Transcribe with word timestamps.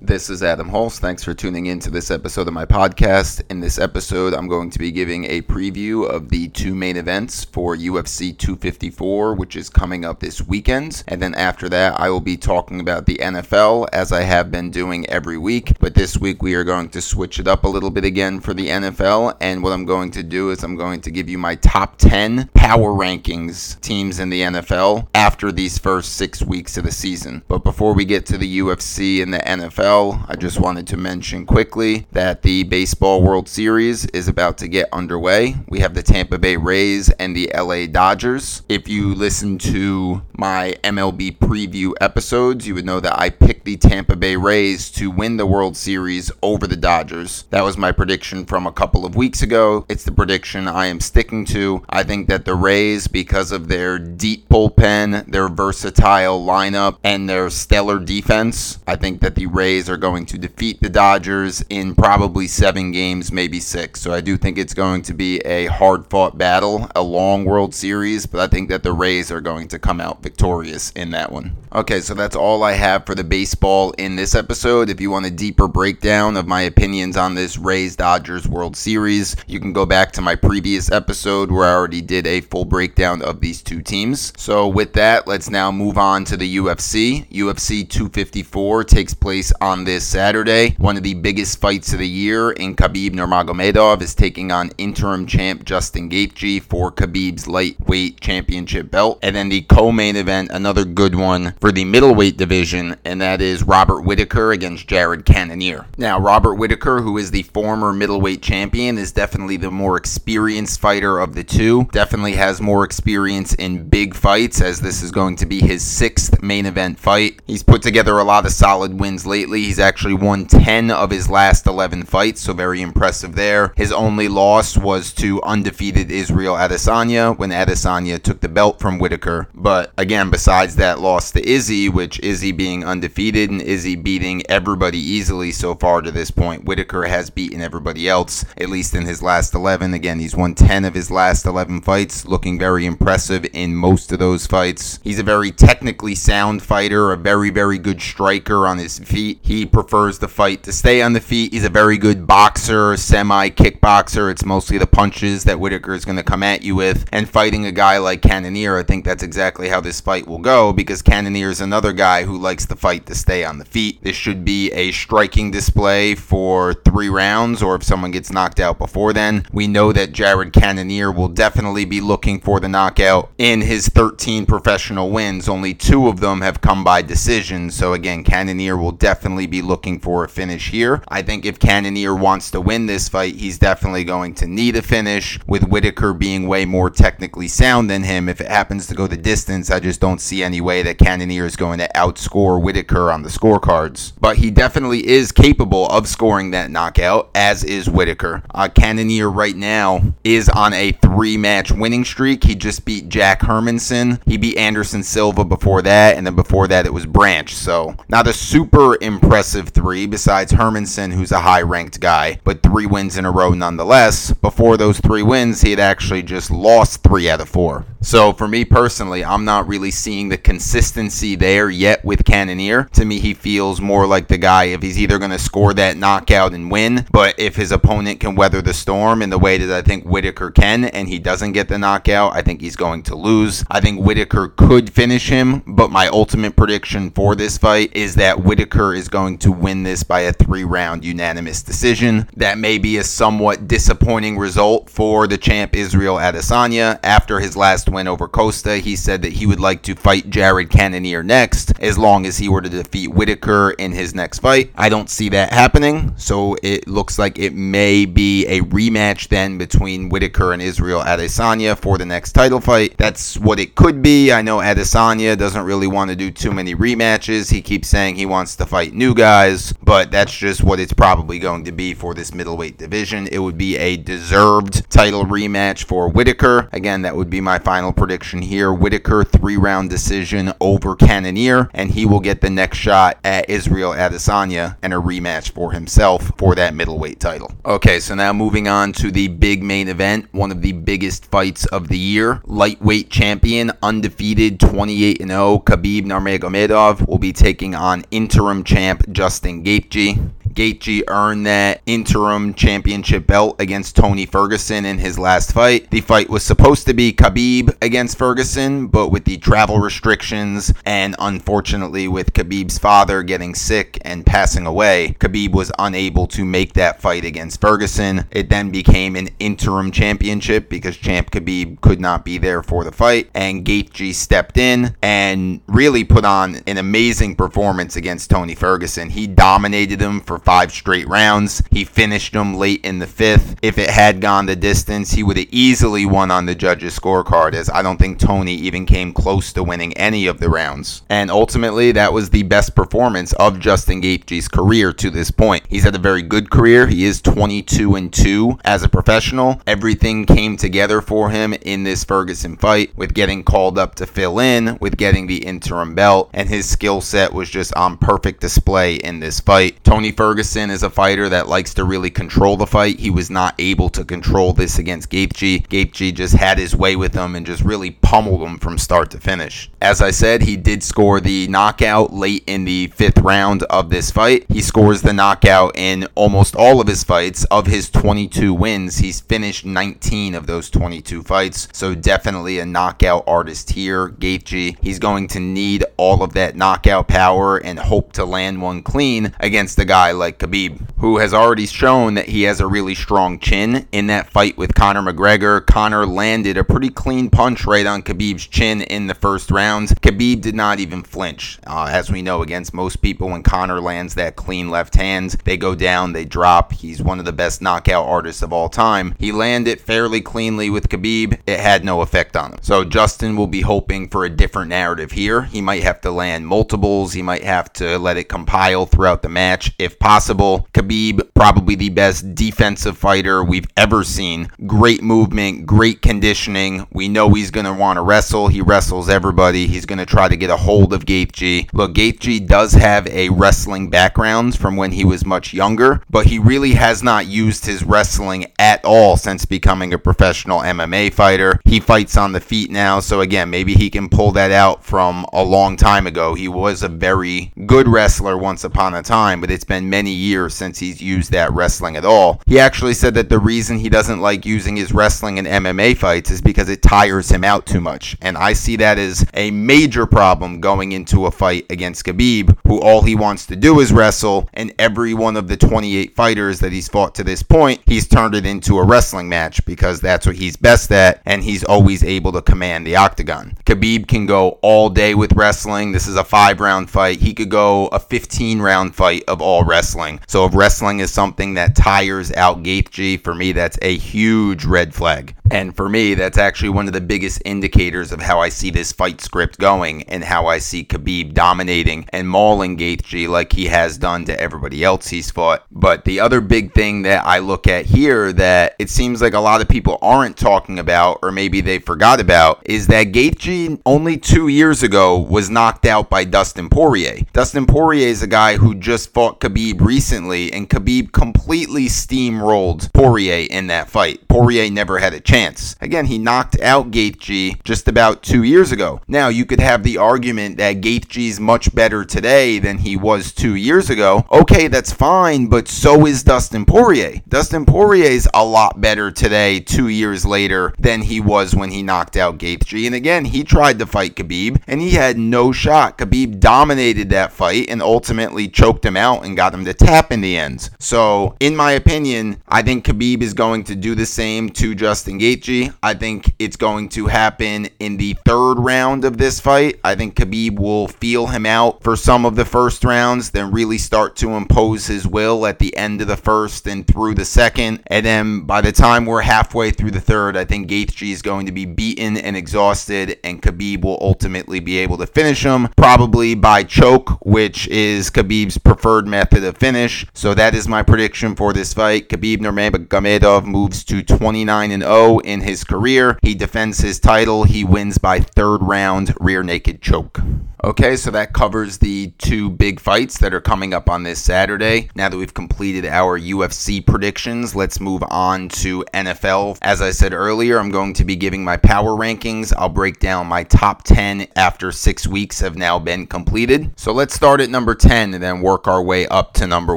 This 0.00 0.30
is 0.30 0.44
Adam 0.44 0.68
Holst. 0.68 1.00
Thanks 1.00 1.24
for 1.24 1.34
tuning 1.34 1.66
in 1.66 1.80
to 1.80 1.90
this 1.90 2.12
episode 2.12 2.46
of 2.46 2.54
my 2.54 2.64
podcast. 2.64 3.42
In 3.50 3.58
this 3.58 3.80
episode, 3.80 4.32
I'm 4.32 4.46
going 4.46 4.70
to 4.70 4.78
be 4.78 4.92
giving 4.92 5.24
a 5.24 5.42
preview 5.42 6.08
of 6.08 6.28
the 6.28 6.46
two 6.50 6.72
main 6.76 6.96
events 6.96 7.44
for 7.44 7.74
UFC 7.74 8.38
254, 8.38 9.34
which 9.34 9.56
is 9.56 9.68
coming 9.68 10.04
up 10.04 10.20
this 10.20 10.40
weekend. 10.40 11.02
And 11.08 11.20
then 11.20 11.34
after 11.34 11.68
that, 11.70 11.98
I 11.98 12.10
will 12.10 12.20
be 12.20 12.36
talking 12.36 12.78
about 12.78 13.06
the 13.06 13.16
NFL 13.16 13.88
as 13.92 14.12
I 14.12 14.22
have 14.22 14.52
been 14.52 14.70
doing 14.70 15.04
every 15.10 15.36
week. 15.36 15.76
But 15.80 15.96
this 15.96 16.16
week, 16.16 16.42
we 16.44 16.54
are 16.54 16.64
going 16.64 16.90
to 16.90 17.02
switch 17.02 17.40
it 17.40 17.48
up 17.48 17.64
a 17.64 17.68
little 17.68 17.90
bit 17.90 18.04
again 18.04 18.38
for 18.38 18.54
the 18.54 18.68
NFL. 18.68 19.36
And 19.40 19.64
what 19.64 19.72
I'm 19.72 19.84
going 19.84 20.12
to 20.12 20.22
do 20.22 20.50
is 20.50 20.62
I'm 20.62 20.76
going 20.76 21.00
to 21.00 21.10
give 21.10 21.28
you 21.28 21.38
my 21.38 21.56
top 21.56 21.98
10 21.98 22.50
power 22.54 22.92
rankings 22.92 23.80
teams 23.80 24.20
in 24.20 24.30
the 24.30 24.42
NFL 24.42 25.08
after 25.16 25.50
these 25.50 25.76
first 25.76 26.12
six 26.12 26.40
weeks 26.40 26.78
of 26.78 26.84
the 26.84 26.92
season. 26.92 27.42
But 27.48 27.64
before 27.64 27.94
we 27.94 28.04
get 28.04 28.26
to 28.26 28.38
the 28.38 28.60
UFC 28.60 29.24
and 29.24 29.34
the 29.34 29.38
NFL, 29.38 29.87
I 29.88 30.36
just 30.36 30.60
wanted 30.60 30.86
to 30.88 30.98
mention 30.98 31.46
quickly 31.46 32.06
that 32.12 32.42
the 32.42 32.64
Baseball 32.64 33.22
World 33.22 33.48
Series 33.48 34.04
is 34.06 34.28
about 34.28 34.58
to 34.58 34.68
get 34.68 34.86
underway. 34.92 35.56
We 35.66 35.80
have 35.80 35.94
the 35.94 36.02
Tampa 36.02 36.38
Bay 36.38 36.58
Rays 36.58 37.08
and 37.12 37.34
the 37.34 37.50
LA 37.56 37.86
Dodgers. 37.86 38.64
If 38.68 38.86
you 38.86 39.14
listen 39.14 39.56
to 39.60 40.20
my 40.34 40.76
MLB 40.84 41.38
preview 41.38 41.94
episodes, 42.02 42.66
you 42.66 42.74
would 42.74 42.84
know 42.84 43.00
that 43.00 43.18
I 43.18 43.30
picked 43.30 43.64
the 43.64 43.78
Tampa 43.78 44.14
Bay 44.14 44.36
Rays 44.36 44.90
to 44.90 45.10
win 45.10 45.38
the 45.38 45.46
World 45.46 45.74
Series 45.74 46.30
over 46.42 46.66
the 46.66 46.76
Dodgers. 46.76 47.44
That 47.48 47.64
was 47.64 47.78
my 47.78 47.90
prediction 47.90 48.44
from 48.44 48.66
a 48.66 48.72
couple 48.72 49.06
of 49.06 49.16
weeks 49.16 49.40
ago. 49.40 49.86
It's 49.88 50.04
the 50.04 50.12
prediction 50.12 50.68
I 50.68 50.86
am 50.86 51.00
sticking 51.00 51.46
to. 51.46 51.82
I 51.88 52.02
think 52.02 52.28
that 52.28 52.44
the 52.44 52.54
Rays, 52.54 53.08
because 53.08 53.52
of 53.52 53.68
their 53.68 53.98
deep 53.98 54.50
bullpen, 54.50 55.32
their 55.32 55.48
versatile 55.48 56.44
lineup, 56.44 56.98
and 57.02 57.26
their 57.26 57.48
stellar 57.48 57.98
defense, 57.98 58.80
I 58.86 58.96
think 58.96 59.22
that 59.22 59.34
the 59.34 59.46
Rays 59.46 59.77
Rays 59.78 59.88
are 59.88 59.96
going 59.96 60.26
to 60.26 60.36
defeat 60.36 60.80
the 60.80 60.88
Dodgers 60.88 61.64
in 61.70 61.94
probably 61.94 62.48
seven 62.48 62.90
games, 62.90 63.30
maybe 63.30 63.60
six. 63.60 64.00
So 64.00 64.12
I 64.12 64.20
do 64.20 64.36
think 64.36 64.58
it's 64.58 64.74
going 64.74 65.02
to 65.02 65.14
be 65.14 65.38
a 65.42 65.66
hard 65.66 66.10
fought 66.10 66.36
battle, 66.36 66.90
a 66.96 67.02
long 67.02 67.44
World 67.44 67.72
Series, 67.72 68.26
but 68.26 68.40
I 68.40 68.48
think 68.48 68.70
that 68.70 68.82
the 68.82 68.92
Rays 68.92 69.30
are 69.30 69.40
going 69.40 69.68
to 69.68 69.78
come 69.78 70.00
out 70.00 70.20
victorious 70.20 70.90
in 70.96 71.10
that 71.10 71.30
one. 71.30 71.56
Okay, 71.72 72.00
so 72.00 72.14
that's 72.14 72.34
all 72.34 72.64
I 72.64 72.72
have 72.72 73.06
for 73.06 73.14
the 73.14 73.22
baseball 73.22 73.92
in 73.98 74.16
this 74.16 74.34
episode. 74.34 74.90
If 74.90 75.00
you 75.00 75.12
want 75.12 75.26
a 75.26 75.30
deeper 75.30 75.68
breakdown 75.68 76.36
of 76.36 76.48
my 76.48 76.62
opinions 76.62 77.16
on 77.16 77.36
this 77.36 77.56
Rays 77.56 77.94
Dodgers 77.94 78.48
World 78.48 78.76
Series, 78.76 79.36
you 79.46 79.60
can 79.60 79.72
go 79.72 79.86
back 79.86 80.10
to 80.12 80.20
my 80.20 80.34
previous 80.34 80.90
episode 80.90 81.52
where 81.52 81.68
I 81.68 81.74
already 81.74 82.00
did 82.00 82.26
a 82.26 82.40
full 82.40 82.64
breakdown 82.64 83.22
of 83.22 83.40
these 83.40 83.62
two 83.62 83.80
teams. 83.80 84.32
So 84.36 84.66
with 84.66 84.94
that, 84.94 85.28
let's 85.28 85.50
now 85.50 85.70
move 85.70 85.98
on 85.98 86.24
to 86.24 86.36
the 86.36 86.56
UFC. 86.56 87.30
UFC 87.30 87.88
254 87.88 88.82
takes 88.84 89.14
place 89.14 89.52
on 89.60 89.67
on 89.68 89.84
this 89.84 90.02
Saturday. 90.02 90.70
One 90.78 90.96
of 90.96 91.02
the 91.02 91.12
biggest 91.12 91.60
fights 91.60 91.92
of 91.92 91.98
the 91.98 92.08
year 92.08 92.52
in 92.52 92.74
Khabib 92.74 93.10
Nurmagomedov 93.10 94.00
is 94.00 94.14
taking 94.14 94.50
on 94.50 94.70
interim 94.78 95.26
champ 95.26 95.62
Justin 95.66 96.08
Gaethje 96.08 96.62
for 96.62 96.90
Khabib's 96.90 97.46
lightweight 97.46 98.18
championship 98.18 98.90
belt. 98.90 99.18
And 99.22 99.36
then 99.36 99.50
the 99.50 99.60
co-main 99.60 100.16
event, 100.16 100.50
another 100.52 100.86
good 100.86 101.14
one 101.14 101.52
for 101.60 101.70
the 101.70 101.84
middleweight 101.84 102.38
division, 102.38 102.96
and 103.04 103.20
that 103.20 103.42
is 103.42 103.62
Robert 103.62 104.00
Whitaker 104.00 104.52
against 104.52 104.88
Jared 104.88 105.26
Cannonier. 105.26 105.84
Now, 105.98 106.18
Robert 106.18 106.54
Whitaker, 106.54 107.02
who 107.02 107.18
is 107.18 107.30
the 107.30 107.42
former 107.42 107.92
middleweight 107.92 108.40
champion, 108.40 108.96
is 108.96 109.12
definitely 109.12 109.58
the 109.58 109.70
more 109.70 109.98
experienced 109.98 110.80
fighter 110.80 111.18
of 111.18 111.34
the 111.34 111.44
two. 111.44 111.84
Definitely 111.92 112.36
has 112.36 112.62
more 112.62 112.84
experience 112.84 113.52
in 113.52 113.86
big 113.86 114.14
fights, 114.14 114.62
as 114.62 114.80
this 114.80 115.02
is 115.02 115.10
going 115.10 115.36
to 115.36 115.44
be 115.44 115.60
his 115.60 115.82
sixth 115.84 116.42
main 116.42 116.64
event 116.64 116.98
fight. 116.98 117.42
He's 117.46 117.62
put 117.62 117.82
together 117.82 118.16
a 118.16 118.24
lot 118.24 118.46
of 118.46 118.52
solid 118.52 118.98
wins 118.98 119.26
lately 119.26 119.57
He's 119.64 119.78
actually 119.78 120.14
won 120.14 120.46
10 120.46 120.90
of 120.90 121.10
his 121.10 121.28
last 121.28 121.66
11 121.66 122.04
fights, 122.04 122.40
so 122.40 122.52
very 122.52 122.82
impressive 122.82 123.34
there. 123.34 123.72
His 123.76 123.92
only 123.92 124.28
loss 124.28 124.76
was 124.76 125.12
to 125.14 125.42
undefeated 125.42 126.10
Israel 126.10 126.54
Adesanya 126.54 127.36
when 127.36 127.50
Adesanya 127.50 128.22
took 128.22 128.40
the 128.40 128.48
belt 128.48 128.80
from 128.80 128.98
Whitaker. 128.98 129.48
But 129.54 129.92
again, 129.96 130.30
besides 130.30 130.76
that 130.76 131.00
loss 131.00 131.30
to 131.32 131.46
Izzy, 131.46 131.88
which 131.88 132.20
Izzy 132.20 132.52
being 132.52 132.84
undefeated 132.84 133.50
and 133.50 133.62
Izzy 133.62 133.96
beating 133.96 134.42
everybody 134.48 134.98
easily 134.98 135.52
so 135.52 135.74
far 135.74 136.00
to 136.02 136.10
this 136.10 136.30
point, 136.30 136.64
Whitaker 136.64 137.04
has 137.04 137.30
beaten 137.30 137.60
everybody 137.60 138.08
else, 138.08 138.44
at 138.56 138.68
least 138.68 138.94
in 138.94 139.06
his 139.06 139.22
last 139.22 139.54
11. 139.54 139.94
Again, 139.94 140.18
he's 140.18 140.36
won 140.36 140.54
10 140.54 140.84
of 140.84 140.94
his 140.94 141.10
last 141.10 141.46
11 141.46 141.82
fights, 141.82 142.26
looking 142.26 142.58
very 142.58 142.86
impressive 142.86 143.46
in 143.52 143.74
most 143.74 144.12
of 144.12 144.18
those 144.18 144.46
fights. 144.46 144.98
He's 145.02 145.18
a 145.18 145.24
very 145.24 145.50
technically 145.50 146.14
sound 146.14 146.62
fighter, 146.62 147.12
a 147.12 147.16
very, 147.16 147.50
very 147.50 147.78
good 147.78 148.00
striker 148.00 148.66
on 148.66 148.78
his 148.78 148.98
feet. 148.98 149.40
He 149.48 149.64
prefers 149.64 150.18
to 150.18 150.28
fight 150.28 150.62
to 150.64 150.72
stay 150.72 151.00
on 151.00 151.14
the 151.14 151.22
feet. 151.22 151.54
He's 151.54 151.64
a 151.64 151.70
very 151.70 151.96
good 151.96 152.26
boxer, 152.26 152.98
semi 152.98 153.48
kickboxer. 153.48 154.30
It's 154.30 154.44
mostly 154.44 154.76
the 154.76 154.86
punches 154.86 155.44
that 155.44 155.58
Whitaker 155.58 155.94
is 155.94 156.04
going 156.04 156.18
to 156.18 156.22
come 156.22 156.42
at 156.42 156.60
you 156.60 156.74
with. 156.74 157.08
And 157.12 157.26
fighting 157.26 157.64
a 157.64 157.72
guy 157.72 157.96
like 157.96 158.20
Cannonier, 158.20 158.76
I 158.76 158.82
think 158.82 159.06
that's 159.06 159.22
exactly 159.22 159.70
how 159.70 159.80
this 159.80 160.02
fight 160.02 160.26
will 160.26 160.38
go 160.38 160.74
because 160.74 161.00
Cannonier 161.00 161.48
is 161.48 161.62
another 161.62 161.94
guy 161.94 162.24
who 162.24 162.36
likes 162.36 162.66
to 162.66 162.76
fight 162.76 163.06
to 163.06 163.14
stay 163.14 163.42
on 163.42 163.58
the 163.58 163.64
feet. 163.64 164.02
This 164.02 164.14
should 164.14 164.44
be 164.44 164.70
a 164.72 164.92
striking 164.92 165.50
display 165.50 166.14
for 166.14 166.74
three 166.74 167.08
rounds, 167.08 167.62
or 167.62 167.74
if 167.74 167.82
someone 167.82 168.10
gets 168.10 168.30
knocked 168.30 168.60
out 168.60 168.78
before 168.78 169.14
then. 169.14 169.46
We 169.50 169.66
know 169.66 169.94
that 169.94 170.12
Jared 170.12 170.52
Cannonier 170.52 171.10
will 171.10 171.28
definitely 171.28 171.86
be 171.86 172.02
looking 172.02 172.38
for 172.38 172.60
the 172.60 172.68
knockout. 172.68 173.30
In 173.38 173.62
his 173.62 173.88
13 173.88 174.44
professional 174.44 175.08
wins, 175.08 175.48
only 175.48 175.72
two 175.72 176.06
of 176.06 176.20
them 176.20 176.42
have 176.42 176.60
come 176.60 176.84
by 176.84 177.00
decision. 177.00 177.70
So 177.70 177.94
again, 177.94 178.24
Cannonier 178.24 178.76
will 178.76 178.92
definitely 178.92 179.37
definitely 179.38 179.60
be 179.60 179.66
looking 179.66 180.00
for 180.00 180.24
a 180.24 180.28
finish 180.28 180.70
here. 180.70 181.00
I 181.06 181.22
think 181.22 181.44
if 181.44 181.60
Cannonier 181.60 182.12
wants 182.12 182.50
to 182.50 182.60
win 182.60 182.86
this 182.86 183.08
fight, 183.08 183.36
he's 183.36 183.56
definitely 183.56 184.02
going 184.02 184.34
to 184.34 184.48
need 184.48 184.74
a 184.74 184.82
finish, 184.82 185.38
with 185.46 185.62
Whitaker 185.62 186.12
being 186.12 186.48
way 186.48 186.64
more 186.64 186.90
technically 186.90 187.46
sound 187.46 187.88
than 187.88 188.02
him. 188.02 188.28
If 188.28 188.40
it 188.40 188.48
happens 188.48 188.88
to 188.88 188.96
go 188.96 189.06
the 189.06 189.16
distance, 189.16 189.70
I 189.70 189.78
just 189.78 190.00
don't 190.00 190.20
see 190.20 190.42
any 190.42 190.60
way 190.60 190.82
that 190.82 190.98
Cannonier 190.98 191.46
is 191.46 191.54
going 191.54 191.78
to 191.78 191.88
outscore 191.94 192.60
Whitaker 192.60 193.12
on 193.12 193.22
the 193.22 193.28
scorecards. 193.28 194.12
But 194.20 194.38
he 194.38 194.50
definitely 194.50 195.06
is 195.06 195.30
capable 195.30 195.86
of 195.86 196.08
scoring 196.08 196.50
that 196.50 196.72
knockout, 196.72 197.30
as 197.36 197.62
is 197.62 197.88
Whitaker. 197.88 198.42
Uh, 198.52 198.68
Cannonier 198.68 199.30
right 199.30 199.54
now 199.54 200.02
is 200.24 200.48
on 200.48 200.72
a 200.72 200.90
three 200.90 201.36
match 201.36 201.70
winning 201.70 202.04
streak. 202.04 202.42
He 202.42 202.56
just 202.56 202.84
beat 202.84 203.08
Jack 203.08 203.42
Hermansson, 203.42 204.20
He 204.26 204.36
beat 204.36 204.58
Anderson 204.58 205.04
Silva 205.04 205.44
before 205.44 205.82
that, 205.82 206.16
and 206.16 206.26
then 206.26 206.34
before 206.34 206.66
that 206.66 206.86
it 206.86 206.92
was 206.92 207.06
Branch. 207.06 207.54
So 207.54 207.94
not 208.08 208.26
a 208.26 208.32
super 208.32 208.96
impressive 209.00 209.27
impressive 209.28 209.68
three, 209.68 210.06
besides 210.06 210.52
Hermansson, 210.52 211.12
who's 211.12 211.32
a 211.32 211.40
high 211.40 211.60
ranked 211.60 212.00
guy, 212.00 212.40
but 212.44 212.62
three 212.62 212.86
wins 212.86 213.18
in 213.18 213.26
a 213.26 213.30
row 213.30 213.50
nonetheless. 213.50 214.32
Before 214.32 214.78
those 214.78 215.00
three 215.00 215.22
wins, 215.22 215.60
he 215.60 215.68
had 215.68 215.78
actually 215.78 216.22
just 216.22 216.50
lost 216.50 217.02
three 217.02 217.28
out 217.28 217.42
of 217.42 217.48
four. 217.50 217.84
So 218.00 218.32
for 218.32 218.48
me 218.48 218.64
personally, 218.64 219.24
I'm 219.24 219.44
not 219.44 219.68
really 219.68 219.90
seeing 219.90 220.28
the 220.28 220.38
consistency 220.38 221.34
there 221.34 221.68
yet 221.68 222.04
with 222.04 222.24
Cannonier. 222.24 222.84
To 222.92 223.04
me, 223.04 223.18
he 223.18 223.34
feels 223.34 223.80
more 223.82 224.06
like 224.06 224.28
the 224.28 224.38
guy 224.38 224.64
if 224.64 224.80
he's 224.80 224.98
either 224.98 225.18
going 225.18 225.32
to 225.32 225.38
score 225.38 225.74
that 225.74 225.96
knockout 225.96 226.54
and 226.54 226.70
win, 226.70 227.04
but 227.10 227.34
if 227.38 227.56
his 227.56 227.72
opponent 227.72 228.20
can 228.20 228.34
weather 228.34 228.62
the 228.62 228.72
storm 228.72 229.20
in 229.20 229.28
the 229.28 229.38
way 229.38 229.58
that 229.58 229.76
I 229.76 229.82
think 229.82 230.04
Whitaker 230.04 230.50
can, 230.50 230.84
and 230.84 231.08
he 231.08 231.18
doesn't 231.18 231.52
get 231.52 231.68
the 231.68 231.76
knockout, 231.76 232.34
I 232.34 232.40
think 232.40 232.60
he's 232.62 232.76
going 232.76 233.02
to 233.04 233.16
lose. 233.16 233.64
I 233.70 233.80
think 233.80 234.00
Whitaker 234.00 234.48
could 234.48 234.90
finish 234.90 235.28
him, 235.28 235.62
but 235.66 235.90
my 235.90 236.06
ultimate 236.08 236.56
prediction 236.56 237.10
for 237.10 237.34
this 237.34 237.58
fight 237.58 237.94
is 237.94 238.14
that 238.14 238.42
Whitaker 238.42 238.94
is 238.94 239.07
going 239.08 239.38
to 239.38 239.52
win 239.52 239.82
this 239.82 240.02
by 240.02 240.20
a 240.20 240.32
three 240.32 240.64
round 240.64 241.04
unanimous 241.04 241.62
decision. 241.62 242.28
That 242.36 242.58
may 242.58 242.78
be 242.78 242.98
a 242.98 243.04
somewhat 243.04 243.68
disappointing 243.68 244.38
result 244.38 244.90
for 244.90 245.26
the 245.26 245.38
champ 245.38 245.74
Israel 245.74 246.16
Adesanya 246.16 246.98
after 247.02 247.40
his 247.40 247.56
last 247.56 247.88
win 247.88 248.08
over 248.08 248.28
Costa. 248.28 248.78
He 248.78 248.96
said 248.96 249.22
that 249.22 249.32
he 249.32 249.46
would 249.46 249.60
like 249.60 249.82
to 249.82 249.94
fight 249.94 250.30
Jared 250.30 250.70
Cannonier 250.70 251.22
next 251.22 251.72
as 251.80 251.98
long 251.98 252.26
as 252.26 252.38
he 252.38 252.48
were 252.48 252.60
to 252.60 252.68
defeat 252.68 253.08
Whitaker 253.08 253.70
in 253.72 253.92
his 253.92 254.14
next 254.14 254.40
fight. 254.40 254.70
I 254.74 254.88
don't 254.88 255.10
see 255.10 255.28
that 255.30 255.52
happening, 255.52 256.14
so 256.16 256.56
it 256.62 256.88
looks 256.88 257.18
like 257.18 257.38
it 257.38 257.54
may 257.54 258.04
be 258.04 258.46
a 258.46 258.60
rematch 258.62 259.28
then 259.28 259.58
between 259.58 260.08
Whitaker 260.08 260.52
and 260.52 260.62
Israel 260.62 261.00
Adesanya 261.00 261.76
for 261.76 261.98
the 261.98 262.06
next 262.06 262.32
title 262.32 262.60
fight. 262.60 262.96
That's 262.96 263.36
what 263.38 263.58
it 263.58 263.74
could 263.74 264.02
be. 264.02 264.32
I 264.32 264.42
know 264.42 264.58
Adesanya 264.58 265.36
doesn't 265.36 265.64
really 265.64 265.86
want 265.86 266.10
to 266.10 266.16
do 266.16 266.30
too 266.30 266.52
many 266.52 266.74
rematches. 266.74 267.50
He 267.50 267.62
keeps 267.62 267.88
saying 267.88 268.16
he 268.16 268.26
wants 268.26 268.56
to 268.56 268.66
fight 268.66 268.92
new 268.98 269.14
guys, 269.14 269.72
but 269.72 270.10
that's 270.10 270.36
just 270.36 270.62
what 270.62 270.80
it's 270.80 270.92
probably 270.92 271.38
going 271.38 271.64
to 271.64 271.72
be 271.72 271.94
for 271.94 272.14
this 272.14 272.34
middleweight 272.34 272.76
division. 272.76 273.28
It 273.28 273.38
would 273.38 273.56
be 273.56 273.76
a 273.76 273.96
deserved 273.96 274.90
title 274.90 275.24
rematch 275.24 275.84
for 275.84 276.08
Whitaker. 276.08 276.68
Again, 276.72 277.02
that 277.02 277.14
would 277.14 277.30
be 277.30 277.40
my 277.40 277.60
final 277.60 277.92
prediction 277.92 278.42
here 278.42 278.72
Whitaker, 278.72 279.22
three 279.22 279.56
round 279.56 279.88
decision 279.88 280.52
over 280.60 280.96
Cannonier, 280.96 281.70
and 281.72 281.92
he 281.92 282.04
will 282.04 282.18
get 282.18 282.40
the 282.40 282.50
next 282.50 282.78
shot 282.78 283.18
at 283.22 283.48
Israel 283.48 283.92
Adesanya 283.92 284.76
and 284.82 284.92
a 284.92 284.96
rematch 284.96 285.52
for 285.52 285.72
himself 285.72 286.32
for 286.36 286.56
that 286.56 286.74
middleweight 286.74 287.20
title. 287.20 287.52
Okay, 287.64 288.00
so 288.00 288.16
now 288.16 288.32
moving 288.32 288.66
on 288.66 288.92
to 288.94 289.12
the 289.12 289.28
big 289.28 289.62
main 289.62 289.88
event, 289.88 290.26
one 290.32 290.50
of 290.50 290.60
the 290.60 290.72
biggest 290.72 291.26
fights 291.26 291.66
of 291.66 291.86
the 291.86 291.98
year. 291.98 292.42
Lightweight 292.44 293.10
champion, 293.10 293.70
undefeated 293.80 294.58
28 294.58 295.22
0, 295.22 295.58
Khabib 295.60 296.04
Nurmagomedov 296.04 297.06
will 297.06 297.18
be 297.18 297.32
taking 297.32 297.76
on 297.76 298.04
interim 298.10 298.64
champ 298.64 298.87
champ 298.88 299.04
Justin 299.12 299.62
Gaethje. 299.62 300.16
Gaethje 300.58 301.04
earned 301.06 301.46
that 301.46 301.82
interim 301.86 302.52
championship 302.52 303.28
belt 303.28 303.60
against 303.60 303.94
Tony 303.94 304.26
Ferguson 304.26 304.84
in 304.84 304.98
his 304.98 305.16
last 305.16 305.52
fight. 305.52 305.88
The 305.92 306.00
fight 306.00 306.28
was 306.28 306.42
supposed 306.42 306.84
to 306.88 306.94
be 306.94 307.12
Khabib 307.12 307.76
against 307.80 308.18
Ferguson, 308.18 308.88
but 308.88 309.12
with 309.12 309.24
the 309.24 309.36
travel 309.36 309.78
restrictions 309.78 310.72
and 310.84 311.14
unfortunately 311.20 312.08
with 312.08 312.32
Khabib's 312.32 312.76
father 312.76 313.22
getting 313.22 313.54
sick 313.54 313.98
and 314.02 314.26
passing 314.26 314.66
away, 314.66 315.14
Khabib 315.20 315.52
was 315.52 315.70
unable 315.78 316.26
to 316.26 316.44
make 316.44 316.72
that 316.72 317.00
fight 317.00 317.24
against 317.24 317.60
Ferguson. 317.60 318.26
It 318.32 318.50
then 318.50 318.72
became 318.72 319.14
an 319.14 319.28
interim 319.38 319.92
championship 319.92 320.68
because 320.68 320.96
champ 320.96 321.30
Khabib 321.30 321.80
could 321.82 322.00
not 322.00 322.24
be 322.24 322.36
there 322.36 322.64
for 322.64 322.82
the 322.82 322.90
fight, 322.90 323.30
and 323.32 323.64
Gaethje 323.64 324.12
stepped 324.12 324.58
in 324.58 324.96
and 325.02 325.60
really 325.68 326.02
put 326.02 326.24
on 326.24 326.56
an 326.66 326.78
amazing 326.78 327.36
performance 327.36 327.94
against 327.94 328.28
Tony 328.28 328.56
Ferguson. 328.56 329.10
He 329.10 329.28
dominated 329.28 330.02
him 330.02 330.20
for 330.20 330.40
five 330.48 330.72
straight 330.72 331.06
rounds. 331.06 331.62
He 331.70 331.84
finished 331.84 332.32
them 332.32 332.54
late 332.54 332.82
in 332.82 333.00
the 333.00 333.06
fifth. 333.06 333.56
If 333.60 333.76
it 333.76 333.90
had 333.90 334.22
gone 334.22 334.46
the 334.46 334.56
distance, 334.56 335.10
he 335.10 335.22
would 335.22 335.36
have 335.36 335.48
easily 335.50 336.06
won 336.06 336.30
on 336.30 336.46
the 336.46 336.54
judges' 336.54 336.98
scorecard, 336.98 337.52
as 337.52 337.68
I 337.68 337.82
don't 337.82 337.98
think 337.98 338.18
Tony 338.18 338.54
even 338.54 338.86
came 338.86 339.12
close 339.12 339.52
to 339.52 339.62
winning 339.62 339.92
any 339.98 340.26
of 340.26 340.40
the 340.40 340.48
rounds. 340.48 341.02
And 341.10 341.30
ultimately, 341.30 341.92
that 341.92 342.14
was 342.14 342.30
the 342.30 342.44
best 342.44 342.74
performance 342.74 343.34
of 343.34 343.60
Justin 343.60 344.00
Gaethje's 344.00 344.48
career 344.48 344.90
to 344.94 345.10
this 345.10 345.30
point. 345.30 345.64
He's 345.68 345.84
had 345.84 345.94
a 345.94 345.98
very 345.98 346.22
good 346.22 346.48
career. 346.48 346.86
He 346.86 347.04
is 347.04 347.20
22 347.20 347.96
and 347.96 348.10
2 348.10 348.60
as 348.64 348.82
a 348.82 348.88
professional. 348.88 349.60
Everything 349.66 350.24
came 350.24 350.56
together 350.56 351.02
for 351.02 351.28
him 351.28 351.52
in 351.60 351.84
this 351.84 352.04
Ferguson 352.04 352.56
fight 352.56 352.96
with 352.96 353.12
getting 353.12 353.44
called 353.44 353.78
up 353.78 353.96
to 353.96 354.06
fill 354.06 354.38
in, 354.38 354.78
with 354.80 354.96
getting 354.96 355.26
the 355.26 355.44
interim 355.44 355.94
belt, 355.94 356.30
and 356.32 356.48
his 356.48 356.66
skill 356.66 357.02
set 357.02 357.34
was 357.34 357.50
just 357.50 357.74
on 357.74 357.98
perfect 357.98 358.40
display 358.40 358.94
in 358.94 359.20
this 359.20 359.40
fight. 359.40 359.84
Tony 359.84 360.10
Ferguson 360.10 360.37
Ferguson 360.38 360.70
is 360.70 360.84
a 360.84 360.90
fighter 360.90 361.28
that 361.28 361.48
likes 361.48 361.74
to 361.74 361.82
really 361.82 362.10
control 362.10 362.56
the 362.56 362.64
fight. 362.64 363.00
He 363.00 363.10
was 363.10 363.28
not 363.28 363.56
able 363.58 363.88
to 363.88 364.04
control 364.04 364.52
this 364.52 364.78
against 364.78 365.10
Gaethje. 365.10 365.66
Gaethje 365.66 366.14
just 366.14 366.34
had 366.34 366.58
his 366.58 366.76
way 366.76 366.94
with 366.94 367.12
him 367.12 367.34
and 367.34 367.44
just 367.44 367.64
really 367.64 367.90
pummeled 367.90 368.42
him 368.42 368.56
from 368.56 368.78
start 368.78 369.10
to 369.10 369.18
finish. 369.18 369.68
As 369.82 370.00
I 370.00 370.12
said, 370.12 370.42
he 370.42 370.56
did 370.56 370.84
score 370.84 371.18
the 371.20 371.48
knockout 371.48 372.12
late 372.12 372.44
in 372.46 372.64
the 372.64 372.86
fifth 372.94 373.18
round 373.18 373.64
of 373.64 373.90
this 373.90 374.12
fight. 374.12 374.46
He 374.48 374.60
scores 374.60 375.02
the 375.02 375.12
knockout 375.12 375.76
in 375.76 376.06
almost 376.14 376.54
all 376.54 376.80
of 376.80 376.86
his 376.86 377.02
fights. 377.02 377.44
Of 377.46 377.66
his 377.66 377.90
22 377.90 378.54
wins, 378.54 378.98
he's 378.98 379.20
finished 379.20 379.64
19 379.64 380.36
of 380.36 380.46
those 380.46 380.70
22 380.70 381.24
fights. 381.24 381.66
So 381.72 381.96
definitely 381.96 382.60
a 382.60 382.66
knockout 382.66 383.24
artist 383.26 383.70
here, 383.70 384.10
Gaethje. 384.10 384.76
He's 384.80 385.00
going 385.00 385.26
to 385.28 385.40
need 385.40 385.84
all 385.96 386.22
of 386.22 386.34
that 386.34 386.54
knockout 386.54 387.08
power 387.08 387.56
and 387.56 387.80
hope 387.80 388.12
to 388.12 388.24
land 388.24 388.62
one 388.62 388.82
clean 388.82 389.34
against 389.40 389.80
a 389.80 389.84
guy 389.84 390.12
like 390.12 390.27
like 390.28 390.38
Khabib, 390.38 390.78
who 390.98 391.16
has 391.16 391.32
already 391.32 391.64
shown 391.64 392.12
that 392.12 392.28
he 392.28 392.42
has 392.42 392.60
a 392.60 392.66
really 392.66 392.94
strong 392.94 393.38
chin. 393.38 393.88
In 393.92 394.08
that 394.08 394.28
fight 394.28 394.58
with 394.58 394.74
Conor 394.74 395.00
McGregor, 395.00 395.64
Conor 395.64 396.04
landed 396.04 396.58
a 396.58 396.64
pretty 396.64 396.90
clean 396.90 397.30
punch 397.30 397.64
right 397.64 397.86
on 397.86 398.02
Khabib's 398.02 398.46
chin 398.46 398.82
in 398.82 399.06
the 399.06 399.14
first 399.14 399.50
round. 399.50 399.88
Khabib 400.02 400.42
did 400.42 400.54
not 400.54 400.80
even 400.80 401.02
flinch. 401.02 401.58
Uh, 401.66 401.88
as 401.90 402.10
we 402.12 402.20
know, 402.20 402.42
against 402.42 402.74
most 402.74 403.00
people, 403.00 403.30
when 403.30 403.42
Conor 403.42 403.80
lands 403.80 404.16
that 404.16 404.36
clean 404.36 404.68
left 404.68 404.96
hand, 404.96 405.30
they 405.46 405.56
go 405.56 405.74
down, 405.74 406.12
they 406.12 406.26
drop. 406.26 406.74
He's 406.74 407.02
one 407.02 407.18
of 407.18 407.24
the 407.24 407.32
best 407.32 407.62
knockout 407.62 408.06
artists 408.06 408.42
of 408.42 408.52
all 408.52 408.68
time. 408.68 409.14
He 409.18 409.32
landed 409.32 409.80
fairly 409.80 410.20
cleanly 410.20 410.68
with 410.68 410.90
Khabib. 410.90 411.40
It 411.46 411.60
had 411.60 411.86
no 411.86 412.02
effect 412.02 412.36
on 412.36 412.52
him. 412.52 412.58
So 412.60 412.84
Justin 412.84 413.34
will 413.34 413.46
be 413.46 413.62
hoping 413.62 414.10
for 414.10 414.26
a 414.26 414.30
different 414.30 414.68
narrative 414.68 415.12
here. 415.12 415.44
He 415.44 415.62
might 415.62 415.84
have 415.84 416.02
to 416.02 416.10
land 416.10 416.46
multiples. 416.46 417.14
He 417.14 417.22
might 417.22 417.44
have 417.44 417.72
to 417.74 417.98
let 417.98 418.18
it 418.18 418.28
compile 418.28 418.84
throughout 418.84 419.22
the 419.22 419.30
match 419.30 419.72
if 419.78 419.98
possible 419.98 420.07
possible. 420.08 420.66
Khabib, 420.72 421.20
probably 421.34 421.74
the 421.74 421.90
best 421.90 422.34
defensive 422.34 422.96
fighter 422.96 423.44
we've 423.44 423.66
ever 423.76 424.02
seen. 424.02 424.48
Great 424.66 425.02
movement, 425.02 425.66
great 425.66 426.00
conditioning. 426.00 426.86
We 426.90 427.08
know 427.08 427.28
he's 427.34 427.50
going 427.50 427.66
to 427.66 427.74
want 427.74 427.98
to 427.98 428.02
wrestle. 428.02 428.48
He 428.48 428.62
wrestles 428.62 429.10
everybody. 429.10 429.66
He's 429.66 429.84
going 429.84 429.98
to 429.98 430.06
try 430.06 430.26
to 430.26 430.36
get 430.36 430.48
a 430.48 430.56
hold 430.56 430.94
of 430.94 431.04
Gaethje. 431.04 431.68
Look, 431.74 431.92
Gaethje 431.92 432.46
does 432.46 432.72
have 432.72 433.06
a 433.08 433.28
wrestling 433.28 433.90
background 433.90 434.56
from 434.56 434.76
when 434.76 434.92
he 434.92 435.04
was 435.04 435.26
much 435.26 435.52
younger, 435.52 436.00
but 436.08 436.24
he 436.24 436.38
really 436.38 436.72
has 436.72 437.02
not 437.02 437.26
used 437.26 437.66
his 437.66 437.84
wrestling 437.84 438.46
at 438.58 438.82
all 438.86 439.18
since 439.18 439.44
becoming 439.44 439.92
a 439.92 439.98
professional 439.98 440.60
MMA 440.60 441.12
fighter. 441.12 441.60
He 441.66 441.80
fights 441.80 442.16
on 442.16 442.32
the 442.32 442.40
feet 442.40 442.70
now, 442.70 443.00
so 443.00 443.20
again, 443.20 443.50
maybe 443.50 443.74
he 443.74 443.90
can 443.90 444.08
pull 444.08 444.32
that 444.32 444.52
out 444.52 444.82
from 444.82 445.26
a 445.34 445.44
long 445.44 445.76
time 445.76 446.06
ago. 446.06 446.32
He 446.32 446.48
was 446.48 446.82
a 446.82 446.88
very 446.88 447.52
good 447.66 447.86
wrestler 447.86 448.38
once 448.38 448.64
upon 448.64 448.94
a 448.94 449.02
time, 449.02 449.42
but 449.42 449.50
it's 449.50 449.64
been 449.64 449.90
many 449.90 449.97
many 449.98 450.12
years 450.12 450.54
since 450.54 450.78
he's 450.78 451.02
used 451.02 451.32
that 451.32 451.52
wrestling 451.52 451.96
at 451.96 452.04
all. 452.04 452.40
He 452.46 452.60
actually 452.60 452.94
said 452.94 453.14
that 453.14 453.28
the 453.28 453.40
reason 453.40 453.80
he 453.80 453.88
doesn't 453.88 454.20
like 454.20 454.46
using 454.46 454.76
his 454.76 454.92
wrestling 454.92 455.38
in 455.38 455.44
MMA 455.44 455.96
fights 455.96 456.30
is 456.30 456.40
because 456.40 456.68
it 456.68 456.82
tires 456.82 457.28
him 457.28 457.42
out 457.42 457.66
too 457.66 457.80
much. 457.80 458.16
And 458.20 458.38
I 458.38 458.52
see 458.52 458.76
that 458.76 458.96
as 458.96 459.26
a 459.34 459.50
major 459.50 460.06
problem 460.06 460.60
going 460.60 460.92
into 460.92 461.26
a 461.26 461.32
fight 461.32 461.66
against 461.68 462.04
Khabib, 462.06 462.56
who 462.64 462.80
all 462.80 463.02
he 463.02 463.16
wants 463.16 463.44
to 463.46 463.56
do 463.56 463.80
is 463.80 463.92
wrestle, 463.92 464.48
and 464.54 464.72
every 464.78 465.14
one 465.14 465.36
of 465.36 465.48
the 465.48 465.56
28 465.56 466.14
fighters 466.14 466.60
that 466.60 466.70
he's 466.70 466.86
fought 466.86 467.16
to 467.16 467.24
this 467.24 467.42
point, 467.42 467.82
he's 467.86 468.06
turned 468.06 468.36
it 468.36 468.46
into 468.46 468.78
a 468.78 468.86
wrestling 468.86 469.28
match 469.28 469.64
because 469.66 470.00
that's 470.00 470.26
what 470.26 470.36
he's 470.36 470.56
best 470.56 470.92
at, 470.92 471.20
and 471.26 471.42
he's 471.42 471.64
always 471.64 472.04
able 472.04 472.30
to 472.30 472.40
command 472.40 472.86
the 472.86 472.94
octagon. 472.94 473.56
Khabib 473.66 474.06
can 474.06 474.26
go 474.26 474.60
all 474.62 474.90
day 474.90 475.16
with 475.16 475.32
wrestling. 475.32 475.90
This 475.90 476.06
is 476.06 476.14
a 476.14 476.22
five 476.22 476.60
round 476.60 476.88
fight. 476.88 477.18
He 477.18 477.34
could 477.34 477.50
go 477.50 477.88
a 477.88 477.98
15 477.98 478.60
round 478.60 478.94
fight 478.94 479.24
of 479.26 479.42
all 479.42 479.64
wrestling 479.64 479.87
wrestling. 479.88 480.20
So 480.26 480.44
if 480.44 480.54
wrestling 480.54 481.00
is 481.00 481.10
something 481.10 481.54
that 481.54 481.74
tires 481.74 482.30
out 482.32 482.62
Gaethje, 482.62 483.22
for 483.24 483.34
me, 483.34 483.52
that's 483.52 483.78
a 483.80 483.96
huge 483.96 484.64
red 484.66 484.94
flag. 484.94 485.34
And 485.50 485.74
for 485.74 485.88
me, 485.88 486.14
that's 486.14 486.38
actually 486.38 486.68
one 486.70 486.86
of 486.86 486.92
the 486.92 487.00
biggest 487.00 487.40
indicators 487.44 488.12
of 488.12 488.20
how 488.20 488.40
I 488.40 488.50
see 488.50 488.70
this 488.70 488.92
fight 488.92 489.20
script 489.20 489.58
going 489.58 490.02
and 490.04 490.22
how 490.22 490.46
I 490.46 490.58
see 490.58 490.84
Khabib 490.84 491.32
dominating 491.32 492.06
and 492.12 492.28
mauling 492.28 492.76
Gaethje 492.76 493.28
like 493.28 493.52
he 493.52 493.66
has 493.66 493.96
done 493.96 494.24
to 494.26 494.38
everybody 494.40 494.84
else 494.84 495.08
he's 495.08 495.30
fought. 495.30 495.64
But 495.70 496.04
the 496.04 496.20
other 496.20 496.40
big 496.40 496.74
thing 496.74 497.02
that 497.02 497.24
I 497.24 497.38
look 497.38 497.66
at 497.66 497.86
here 497.86 498.32
that 498.34 498.76
it 498.78 498.90
seems 498.90 499.22
like 499.22 499.32
a 499.32 499.40
lot 499.40 499.60
of 499.60 499.68
people 499.68 499.98
aren't 500.02 500.36
talking 500.36 500.78
about 500.78 501.20
or 501.22 501.32
maybe 501.32 501.60
they 501.60 501.78
forgot 501.78 502.20
about 502.20 502.62
is 502.66 502.86
that 502.88 503.12
Gaethje 503.12 503.80
only 503.86 504.18
two 504.18 504.48
years 504.48 504.82
ago 504.82 505.18
was 505.18 505.50
knocked 505.50 505.86
out 505.86 506.10
by 506.10 506.24
Dustin 506.24 506.68
Poirier. 506.68 507.20
Dustin 507.32 507.66
Poirier 507.66 508.08
is 508.08 508.22
a 508.22 508.26
guy 508.26 508.56
who 508.56 508.74
just 508.74 509.14
fought 509.14 509.40
Khabib 509.40 509.80
recently 509.80 510.52
and 510.52 510.68
Khabib 510.68 511.12
completely 511.12 511.86
steamrolled 511.86 512.92
Poirier 512.92 513.46
in 513.50 513.68
that 513.68 513.88
fight. 513.88 514.28
Poirier 514.28 514.70
never 514.70 514.98
had 514.98 515.14
a 515.14 515.20
chance 515.20 515.37
chance. 515.38 515.76
Again, 515.80 516.06
he 516.06 516.18
knocked 516.18 516.60
out 516.60 516.90
Gaethje 516.90 517.62
just 517.62 517.86
about 517.86 518.22
two 518.22 518.42
years 518.42 518.72
ago. 518.72 519.00
Now, 519.06 519.28
you 519.28 519.44
could 519.44 519.60
have 519.60 519.82
the 519.82 519.96
argument 519.96 520.56
that 520.56 520.80
Gaethje's 520.80 521.38
much 521.38 521.72
better 521.74 522.04
today 522.04 522.58
than 522.58 522.78
he 522.78 522.96
was 522.96 523.32
two 523.32 523.54
years 523.54 523.88
ago. 523.88 524.26
Okay, 524.32 524.66
that's 524.66 524.92
fine, 524.92 525.46
but 525.46 525.68
so 525.68 526.06
is 526.06 526.24
Dustin 526.24 526.64
Poirier. 526.64 527.22
Dustin 527.28 527.64
Poirier's 527.64 528.26
a 528.34 528.44
lot 528.44 528.80
better 528.80 529.10
today, 529.10 529.60
two 529.60 529.88
years 529.88 530.24
later, 530.24 530.74
than 530.78 531.02
he 531.02 531.20
was 531.20 531.54
when 531.54 531.70
he 531.70 531.82
knocked 531.82 532.16
out 532.16 532.38
Gaethje. 532.38 532.64
G. 532.64 532.86
And 532.86 532.94
again, 532.94 533.24
he 533.24 533.44
tried 533.44 533.78
to 533.78 533.86
fight 533.86 534.16
Khabib, 534.16 534.60
and 534.66 534.80
he 534.80 534.90
had 534.90 535.18
no 535.18 535.52
shot. 535.52 535.98
Khabib 535.98 536.40
dominated 536.40 537.10
that 537.10 537.32
fight 537.32 537.66
and 537.70 537.80
ultimately 537.80 538.48
choked 538.48 538.84
him 538.84 538.96
out 538.96 539.24
and 539.24 539.36
got 539.36 539.54
him 539.54 539.64
to 539.64 539.72
tap 539.72 540.10
in 540.10 540.20
the 540.20 540.36
end. 540.36 540.68
So, 540.80 541.36
in 541.38 541.54
my 541.54 541.72
opinion, 541.72 542.42
I 542.48 542.62
think 542.62 542.84
Khabib 542.84 543.22
is 543.22 543.34
going 543.34 543.64
to 543.64 543.76
do 543.76 543.94
the 543.94 544.06
same 544.06 544.50
to 544.50 544.74
Justin 544.74 545.18
Gaethje 545.18 545.27
Gaethje. 545.28 545.74
I 545.82 545.94
think 545.94 546.34
it's 546.38 546.56
going 546.56 546.88
to 546.90 547.06
happen 547.06 547.68
in 547.78 547.96
the 547.96 548.16
third 548.24 548.54
round 548.54 549.04
of 549.04 549.18
this 549.18 549.40
fight. 549.40 549.78
I 549.84 549.94
think 549.94 550.14
Khabib 550.14 550.58
will 550.58 550.88
feel 550.88 551.26
him 551.26 551.44
out 551.44 551.82
for 551.82 551.96
some 551.96 552.24
of 552.24 552.36
the 552.36 552.44
first 552.44 552.84
rounds, 552.84 553.30
then 553.30 553.50
really 553.50 553.78
start 553.78 554.16
to 554.16 554.30
impose 554.30 554.86
his 554.86 555.06
will 555.06 555.46
at 555.46 555.58
the 555.58 555.76
end 555.76 556.00
of 556.00 556.08
the 556.08 556.16
first 556.16 556.66
and 556.66 556.86
through 556.86 557.14
the 557.14 557.24
second. 557.24 557.82
And 557.88 558.04
then 558.04 558.40
by 558.42 558.60
the 558.60 558.72
time 558.72 559.04
we're 559.04 559.22
halfway 559.22 559.70
through 559.70 559.90
the 559.90 560.00
third, 560.00 560.36
I 560.36 560.44
think 560.44 560.70
Gaethje 560.70 561.12
is 561.12 561.22
going 561.22 561.46
to 561.46 561.52
be 561.52 561.66
beaten 561.66 562.16
and 562.16 562.36
exhausted, 562.36 563.18
and 563.22 563.42
Khabib 563.42 563.84
will 563.84 563.98
ultimately 564.00 564.60
be 564.60 564.78
able 564.78 564.96
to 564.98 565.06
finish 565.06 565.44
him, 565.44 565.68
probably 565.76 566.34
by 566.34 566.62
choke, 566.62 567.10
which 567.24 567.68
is 567.68 568.10
Khabib's 568.10 568.58
preferred 568.58 569.06
method 569.06 569.44
of 569.44 569.58
finish. 569.58 570.06
So 570.14 570.34
that 570.34 570.54
is 570.54 570.68
my 570.68 570.82
prediction 570.82 571.36
for 571.36 571.52
this 571.52 571.74
fight. 571.74 572.08
Khabib 572.08 572.38
Nurmagomedov 572.38 573.44
moves 573.44 573.84
to 573.84 574.02
29 574.02 574.70
and 574.70 574.82
0 574.82 575.17
in 575.20 575.40
his 575.40 575.64
career. 575.64 576.18
He 576.22 576.34
defends 576.34 576.80
his 576.80 577.00
title. 577.00 577.44
He 577.44 577.64
wins 577.64 577.98
by 577.98 578.20
third 578.20 578.58
round 578.62 579.14
rear 579.20 579.42
naked 579.42 579.82
choke. 579.82 580.20
Okay, 580.64 580.96
so 580.96 581.12
that 581.12 581.32
covers 581.32 581.78
the 581.78 582.08
two 582.18 582.50
big 582.50 582.80
fights 582.80 583.18
that 583.18 583.32
are 583.32 583.40
coming 583.40 583.72
up 583.72 583.88
on 583.88 584.02
this 584.02 584.20
Saturday. 584.20 584.90
Now 584.96 585.08
that 585.08 585.16
we've 585.16 585.32
completed 585.32 585.86
our 585.86 586.18
UFC 586.18 586.84
predictions, 586.84 587.54
let's 587.54 587.78
move 587.78 588.02
on 588.08 588.48
to 588.48 588.84
NFL. 588.92 589.58
As 589.62 589.80
I 589.80 589.92
said 589.92 590.12
earlier, 590.12 590.58
I'm 590.58 590.72
going 590.72 590.94
to 590.94 591.04
be 591.04 591.14
giving 591.14 591.44
my 591.44 591.56
power 591.56 591.90
rankings. 591.90 592.52
I'll 592.56 592.68
break 592.68 592.98
down 592.98 593.28
my 593.28 593.44
top 593.44 593.84
10 593.84 594.26
after 594.34 594.72
six 594.72 595.06
weeks 595.06 595.38
have 595.38 595.56
now 595.56 595.78
been 595.78 596.08
completed. 596.08 596.72
So 596.74 596.92
let's 596.92 597.14
start 597.14 597.40
at 597.40 597.50
number 597.50 597.76
10 597.76 598.14
and 598.14 598.22
then 598.22 598.40
work 598.40 598.66
our 598.66 598.82
way 598.82 599.06
up 599.06 599.34
to 599.34 599.46
number 599.46 599.76